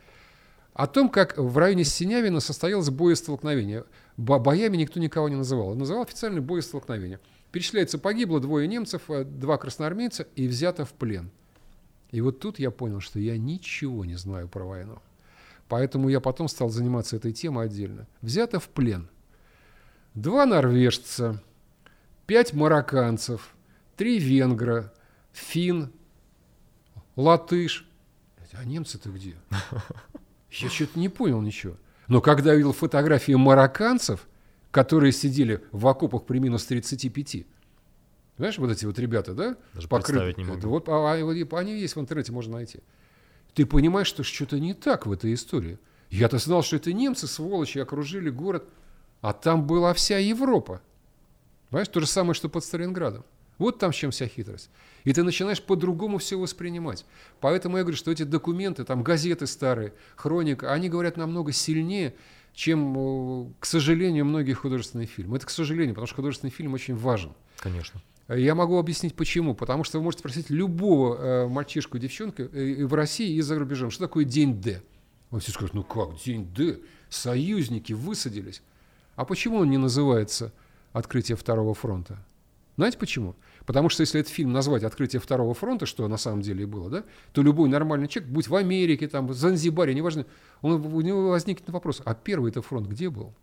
О 0.74 0.88
том, 0.88 1.10
как 1.10 1.38
в 1.38 1.58
районе 1.58 1.84
Синявина 1.84 2.40
состоялось 2.40 2.90
боестолкновение. 2.90 3.84
Боями 4.16 4.78
никто 4.78 5.00
никого 5.00 5.28
не 5.28 5.36
называл. 5.36 5.74
Называл 5.76 6.04
официально 6.04 6.40
боестолкновение. 6.40 7.20
Перечисляется, 7.52 7.98
погибло 7.98 8.40
двое 8.40 8.68
немцев, 8.68 9.10
э, 9.10 9.24
два 9.24 9.58
красноармейца 9.58 10.28
и 10.36 10.48
взято 10.48 10.86
в 10.86 10.94
плен. 10.94 11.32
И 12.12 12.22
вот 12.22 12.40
тут 12.40 12.60
я 12.60 12.72
понял, 12.72 13.02
что 13.02 13.20
я 13.20 13.38
ничего 13.38 14.06
не 14.06 14.16
знаю 14.16 14.48
про 14.48 14.64
войну. 14.64 15.00
Поэтому 15.68 16.10
я 16.10 16.20
потом 16.22 16.48
стал 16.48 16.70
заниматься 16.70 17.18
этой 17.18 17.34
темой 17.34 17.66
отдельно. 17.66 18.08
Взято 18.22 18.60
в 18.60 18.70
плен. 18.70 19.10
Два 20.14 20.46
норвежца, 20.46 21.44
пять 22.26 22.54
марокканцев, 22.54 23.54
три 23.98 24.20
венгра, 24.20 24.94
фин, 25.34 25.92
латыш. 27.16 27.88
А 28.54 28.64
немцы-то 28.64 29.10
где? 29.10 29.36
Я 30.52 30.70
что-то 30.70 30.98
не 30.98 31.10
понял 31.10 31.42
ничего. 31.42 31.76
Но 32.08 32.22
когда 32.22 32.52
я 32.52 32.56
видел 32.56 32.72
фотографии 32.72 33.34
марокканцев, 33.34 34.28
которые 34.72 35.12
сидели 35.12 35.62
в 35.72 35.86
окопах 35.86 36.26
при 36.26 36.40
минус 36.40 36.66
35, 36.66 37.46
знаешь, 38.38 38.58
вот 38.58 38.72
эти 38.72 38.86
вот 38.86 39.00
ребята, 39.00 39.34
да? 39.34 39.58
Даже 39.74 39.88
покрыты, 39.88 40.14
представить 40.14 40.38
не 40.38 40.44
могу. 40.44 40.70
Вот, 40.70 40.88
а, 40.90 41.14
а, 41.14 41.58
они 41.60 41.80
есть 41.80 41.96
в 41.96 42.00
интернете, 42.00 42.32
можно 42.32 42.58
найти. 42.58 42.80
Ты 43.54 43.66
понимаешь, 43.66 44.08
что 44.08 44.24
что-то 44.24 44.60
не 44.60 44.74
так 44.74 45.06
в 45.06 45.12
этой 45.12 45.34
истории. 45.34 45.80
Я-то 46.10 46.38
знал, 46.38 46.62
что 46.62 46.76
это 46.76 46.94
немцы, 46.94 47.28
сволочи, 47.28 47.80
окружили 47.80 48.30
город, 48.30 48.66
а 49.22 49.34
там 49.34 49.66
была 49.66 49.94
вся 49.94 50.20
Европа. 50.20 50.82
Понимаешь, 51.70 51.88
то 51.90 52.00
же 52.00 52.08
самое, 52.08 52.34
что 52.34 52.50
под 52.50 52.64
Сталинградом. 52.64 53.26
Вот 53.58 53.80
там 53.80 53.92
в 53.92 53.96
чем 53.96 54.12
вся 54.12 54.28
хитрость. 54.28 54.70
И 55.04 55.14
ты 55.14 55.24
начинаешь 55.24 55.62
по-другому 55.62 56.20
все 56.20 56.38
воспринимать. 56.38 57.06
Поэтому 57.40 57.78
я 57.78 57.84
говорю, 57.84 57.98
что 57.98 58.12
эти 58.12 58.24
документы, 58.24 58.84
там 58.84 59.04
газеты 59.04 59.48
старые, 59.48 59.94
хроника, 60.16 60.72
они 60.72 60.90
говорят 60.90 61.18
намного 61.18 61.52
сильнее, 61.52 62.16
чем, 62.54 62.96
э, 62.98 63.52
к 63.60 63.66
сожалению, 63.66 64.26
многие 64.26 64.54
художественные 64.54 65.08
фильмы. 65.08 65.38
Это 65.38 65.46
к 65.46 65.50
сожалению, 65.50 65.96
потому 65.96 66.08
что 66.08 66.16
художественный 66.18 66.52
фильм 66.52 66.74
очень 66.74 66.96
важен. 66.96 67.34
Конечно. 67.58 68.02
Я 68.30 68.56
могу 68.56 68.78
объяснить 68.78 69.16
почему. 69.16 69.56
Потому 69.56 69.84
что 69.84 70.00
вы 70.00 70.04
можете 70.04 70.20
спросить 70.20 70.50
любого 70.50 71.16
э, 71.16 71.48
мальчишку, 71.48 71.98
девчонку 71.98 72.44
э, 72.44 72.86
в 72.86 72.94
России 72.94 73.36
и 73.36 73.42
за 73.42 73.58
рубежом, 73.58 73.90
что 73.90 74.06
такое 74.06 74.26
день 74.26 74.60
Д? 74.60 74.82
Он 75.32 75.40
все 75.40 75.52
скажет, 75.52 75.74
ну 75.74 75.84
как, 75.84 76.18
день 76.24 76.46
Д? 76.54 76.80
Союзники 77.10 77.94
высадились. 77.94 78.62
А 79.16 79.26
почему 79.26 79.58
он 79.60 79.70
не 79.70 79.78
называется 79.78 80.54
«Открытие 80.94 81.38
второго 81.38 81.74
фронта»? 81.74 82.20
Знаете 82.76 82.98
почему? 83.00 83.36
Потому 83.66 83.90
что 83.90 84.02
если 84.02 84.22
этот 84.22 84.32
фильм 84.32 84.54
назвать 84.54 84.84
«Открытие 84.84 85.20
второго 85.20 85.54
фронта», 85.56 85.86
что 85.86 86.08
на 86.08 86.18
самом 86.18 86.42
деле 86.42 86.64
и 86.64 86.66
было, 86.66 86.90
да, 86.90 87.04
то 87.34 87.42
любой 87.42 87.70
нормальный 87.70 88.08
человек, 88.08 88.32
будь 88.32 88.48
в 88.48 88.56
Америке, 88.56 89.08
там, 89.08 89.28
в 89.28 89.34
Занзибаре, 89.34 89.96
неважно, 89.96 90.26
он, 90.62 90.86
у 90.86 91.02
него 91.02 91.30
возникнет 91.30 91.68
вопрос, 91.70 92.02
а 92.06 92.14
первый 92.14 92.52
это 92.52 92.62
фронт 92.62 92.88
где 92.88 93.10
был? 93.10 93.34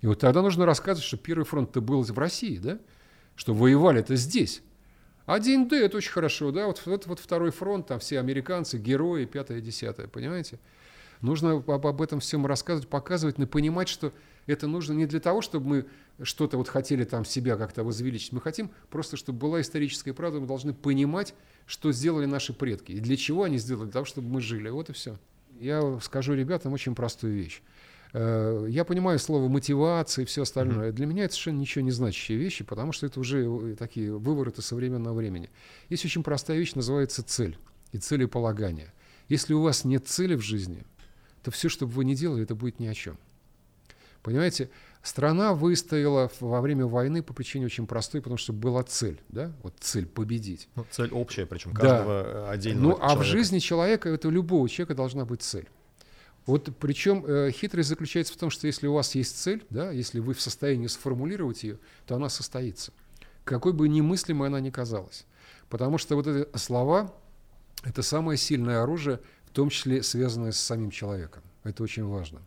И 0.00 0.06
вот 0.06 0.20
тогда 0.20 0.40
нужно 0.40 0.64
рассказывать, 0.64 1.06
что 1.06 1.18
первый 1.18 1.44
фронт-то 1.44 1.82
был 1.82 2.02
в 2.02 2.18
России, 2.18 2.56
да, 2.56 2.78
что 3.36 3.54
воевали 3.54 4.00
это 4.00 4.16
здесь. 4.16 4.62
Один 5.26 5.68
Д 5.68 5.76
это 5.76 5.96
очень 5.96 6.12
хорошо, 6.12 6.50
да, 6.50 6.66
вот, 6.66 6.82
вот, 6.84 7.06
вот 7.06 7.18
второй 7.18 7.50
фронт, 7.50 7.86
там 7.86 7.98
все 7.98 8.18
американцы, 8.18 8.78
герои, 8.78 9.24
пятое, 9.24 9.60
десятое, 9.60 10.06
понимаете? 10.06 10.58
Нужно 11.22 11.52
об, 11.52 11.70
об 11.86 12.02
этом 12.02 12.20
всем 12.20 12.44
рассказывать, 12.44 12.88
показывать, 12.88 13.38
но 13.38 13.46
понимать, 13.46 13.88
что 13.88 14.12
это 14.46 14.66
нужно 14.66 14.92
не 14.92 15.06
для 15.06 15.20
того, 15.20 15.40
чтобы 15.40 15.66
мы 15.66 15.86
что-то 16.22 16.58
вот 16.58 16.68
хотели 16.68 17.04
там 17.04 17.24
себя 17.24 17.56
как-то 17.56 17.82
возвеличить. 17.82 18.32
Мы 18.32 18.40
хотим 18.40 18.70
просто, 18.90 19.16
чтобы 19.16 19.38
была 19.38 19.60
историческая 19.60 20.12
правда. 20.12 20.40
Мы 20.40 20.46
должны 20.46 20.74
понимать, 20.74 21.34
что 21.66 21.92
сделали 21.92 22.26
наши 22.26 22.52
предки. 22.52 22.92
И 22.92 23.00
для 23.00 23.16
чего 23.16 23.44
они 23.44 23.58
сделали? 23.58 23.86
Для 23.86 23.92
того, 23.92 24.04
чтобы 24.04 24.28
мы 24.28 24.40
жили. 24.40 24.68
Вот 24.68 24.90
и 24.90 24.92
все. 24.92 25.16
Я 25.60 25.98
скажу 26.02 26.34
ребятам 26.34 26.72
очень 26.72 26.94
простую 26.94 27.34
вещь. 27.34 27.62
Э, 28.14 28.66
я 28.68 28.84
понимаю 28.84 29.18
слово 29.18 29.48
мотивация 29.48 30.22
и 30.22 30.26
все 30.26 30.42
остальное. 30.42 30.90
Mm-hmm. 30.90 30.94
Для 30.94 31.06
меня 31.06 31.24
это 31.24 31.34
совершенно 31.34 31.58
ничего 31.58 31.84
не 31.84 31.90
значащие 31.90 32.38
вещи, 32.38 32.64
потому 32.64 32.92
что 32.92 33.06
это 33.06 33.18
уже 33.18 33.44
э, 33.44 33.74
такие 33.76 34.16
вывороты 34.16 34.62
современного 34.62 35.14
времени. 35.14 35.50
Есть 35.88 36.04
очень 36.04 36.22
простая 36.22 36.56
вещь, 36.56 36.74
называется 36.74 37.24
цель 37.24 37.58
и 37.90 37.98
целеполагание. 37.98 38.92
Если 39.28 39.52
у 39.52 39.62
вас 39.62 39.84
нет 39.84 40.06
цели 40.06 40.36
в 40.36 40.42
жизни, 40.42 40.84
то 41.42 41.50
все, 41.50 41.68
что 41.68 41.86
бы 41.86 41.92
вы 41.92 42.04
ни 42.04 42.14
делали, 42.14 42.44
это 42.44 42.54
будет 42.54 42.78
ни 42.78 42.86
о 42.86 42.94
чем. 42.94 43.18
Понимаете, 44.22 44.70
страна 45.02 45.52
выстояла 45.52 46.30
во 46.38 46.60
время 46.60 46.86
войны 46.86 47.20
по 47.20 47.34
причине 47.34 47.66
очень 47.66 47.86
простой, 47.86 48.22
потому 48.22 48.36
что 48.38 48.52
была 48.52 48.84
цель, 48.84 49.20
да, 49.28 49.52
вот 49.64 49.74
цель 49.80 50.06
победить. 50.06 50.68
Ну, 50.76 50.86
цель 50.90 51.10
общая, 51.10 51.46
причем 51.46 51.72
каждого 51.72 52.22
да. 52.22 52.50
отдельного 52.50 52.92
Ну, 52.92 52.98
а 53.00 53.16
в 53.16 53.24
жизни 53.24 53.58
человека, 53.58 54.08
это 54.08 54.28
у 54.28 54.30
любого 54.30 54.68
человека 54.68 54.94
должна 54.94 55.24
быть 55.24 55.42
цель. 55.42 55.68
Вот 56.46 56.68
причем 56.78 57.24
э, 57.26 57.50
хитрость 57.50 57.88
заключается 57.88 58.34
в 58.34 58.36
том, 58.36 58.50
что 58.50 58.66
если 58.66 58.86
у 58.86 58.94
вас 58.94 59.14
есть 59.14 59.38
цель, 59.38 59.64
да, 59.70 59.90
если 59.90 60.20
вы 60.20 60.34
в 60.34 60.40
состоянии 60.40 60.88
сформулировать 60.88 61.62
ее, 61.62 61.78
то 62.06 62.16
она 62.16 62.28
состоится. 62.28 62.92
Какой 63.44 63.72
бы 63.72 63.88
немыслимой 63.88 64.48
она 64.48 64.60
ни 64.60 64.70
казалась. 64.70 65.26
Потому 65.68 65.98
что 65.98 66.16
вот 66.16 66.26
эти 66.26 66.56
слова– 66.56 67.14
это 67.84 68.02
самое 68.02 68.38
сильное 68.38 68.82
оружие, 68.82 69.20
в 69.46 69.50
том 69.50 69.70
числе 69.70 70.02
связанное 70.02 70.52
с 70.52 70.58
самим 70.58 70.90
человеком. 70.90 71.42
Это 71.62 71.82
очень 71.82 72.04
важно. 72.04 72.42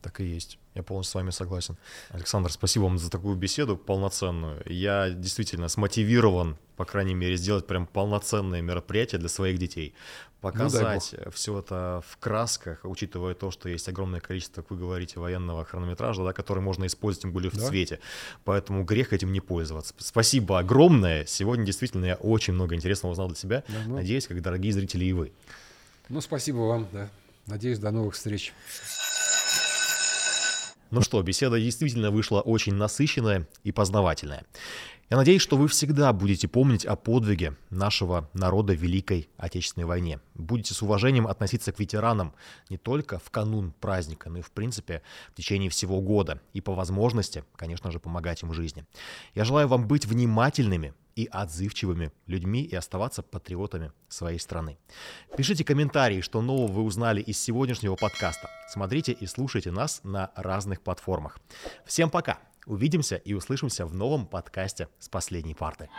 Так 0.00 0.20
и 0.20 0.24
есть. 0.24 0.58
Я 0.74 0.82
полностью 0.82 1.12
с 1.12 1.14
вами 1.14 1.30
согласен. 1.30 1.78
Александр, 2.10 2.50
спасибо 2.50 2.84
вам 2.84 2.98
за 2.98 3.10
такую 3.10 3.36
беседу 3.36 3.76
полноценную. 3.76 4.62
Я 4.66 5.10
действительно 5.10 5.68
смотивирован, 5.68 6.58
по 6.76 6.84
крайней 6.84 7.14
мере, 7.14 7.36
сделать 7.36 7.66
прям 7.66 7.86
полноценное 7.86 8.60
мероприятие 8.60 9.18
для 9.18 9.28
своих 9.28 9.58
детей. 9.58 9.94
Показать 10.52 11.14
ну, 11.24 11.30
все 11.30 11.58
это 11.58 12.02
в 12.06 12.18
красках, 12.18 12.80
учитывая 12.84 13.34
то, 13.34 13.50
что 13.50 13.68
есть 13.68 13.88
огромное 13.88 14.20
количество, 14.20 14.62
как 14.62 14.70
вы 14.70 14.76
говорите, 14.76 15.18
военного 15.18 15.64
хронометража, 15.64 16.22
да, 16.22 16.32
который 16.32 16.62
можно 16.62 16.86
использовать 16.86 17.22
тем 17.22 17.32
более 17.32 17.50
в 17.50 17.56
да. 17.56 17.66
цвете. 17.66 18.00
Поэтому 18.44 18.84
грех 18.84 19.12
этим 19.12 19.32
не 19.32 19.40
пользоваться. 19.40 19.94
Спасибо 19.98 20.58
огромное. 20.58 21.24
Сегодня 21.24 21.64
действительно 21.64 22.04
я 22.04 22.16
очень 22.16 22.52
много 22.52 22.74
интересного 22.74 23.12
узнал 23.12 23.28
для 23.28 23.36
себя. 23.36 23.64
Да, 23.68 23.74
ну. 23.86 23.94
Надеюсь, 23.96 24.26
как 24.26 24.42
дорогие 24.42 24.72
зрители 24.72 25.06
и 25.06 25.12
вы. 25.12 25.32
Ну, 26.08 26.20
спасибо 26.20 26.58
вам, 26.58 26.88
да. 26.92 27.08
Надеюсь, 27.46 27.78
до 27.78 27.90
новых 27.90 28.14
встреч. 28.14 28.52
Ну 30.94 31.00
что, 31.00 31.20
беседа 31.22 31.58
действительно 31.58 32.12
вышла 32.12 32.40
очень 32.40 32.74
насыщенная 32.74 33.48
и 33.64 33.72
познавательная. 33.72 34.44
Я 35.10 35.16
надеюсь, 35.16 35.42
что 35.42 35.56
вы 35.56 35.66
всегда 35.66 36.12
будете 36.12 36.46
помнить 36.46 36.86
о 36.86 36.94
подвиге 36.94 37.56
нашего 37.68 38.30
народа 38.32 38.74
в 38.74 38.76
Великой 38.76 39.28
Отечественной 39.36 39.88
войне. 39.88 40.20
Будете 40.36 40.72
с 40.72 40.82
уважением 40.82 41.26
относиться 41.26 41.72
к 41.72 41.80
ветеранам 41.80 42.32
не 42.70 42.78
только 42.78 43.18
в 43.18 43.28
канун 43.32 43.72
праздника, 43.80 44.30
но 44.30 44.38
и 44.38 44.42
в 44.42 44.52
принципе 44.52 45.02
в 45.32 45.34
течение 45.34 45.68
всего 45.68 46.00
года. 46.00 46.40
И 46.52 46.60
по 46.60 46.74
возможности, 46.74 47.42
конечно 47.56 47.90
же, 47.90 47.98
помогать 47.98 48.44
им 48.44 48.50
в 48.50 48.54
жизни. 48.54 48.84
Я 49.34 49.44
желаю 49.44 49.66
вам 49.66 49.88
быть 49.88 50.06
внимательными 50.06 50.94
и 51.16 51.28
отзывчивыми 51.30 52.12
людьми 52.26 52.62
и 52.62 52.74
оставаться 52.74 53.22
патриотами 53.22 53.92
своей 54.08 54.38
страны. 54.38 54.78
Пишите 55.36 55.64
комментарии, 55.64 56.20
что 56.20 56.42
нового 56.42 56.70
вы 56.70 56.82
узнали 56.82 57.20
из 57.20 57.40
сегодняшнего 57.40 57.96
подкаста. 57.96 58.48
Смотрите 58.68 59.12
и 59.12 59.26
слушайте 59.26 59.70
нас 59.70 60.00
на 60.04 60.32
разных 60.34 60.80
платформах. 60.80 61.38
Всем 61.84 62.10
пока! 62.10 62.38
Увидимся 62.66 63.16
и 63.16 63.34
услышимся 63.34 63.84
в 63.84 63.94
новом 63.94 64.26
подкасте 64.26 64.88
с 64.98 65.08
последней 65.08 65.54
парты. 65.54 65.90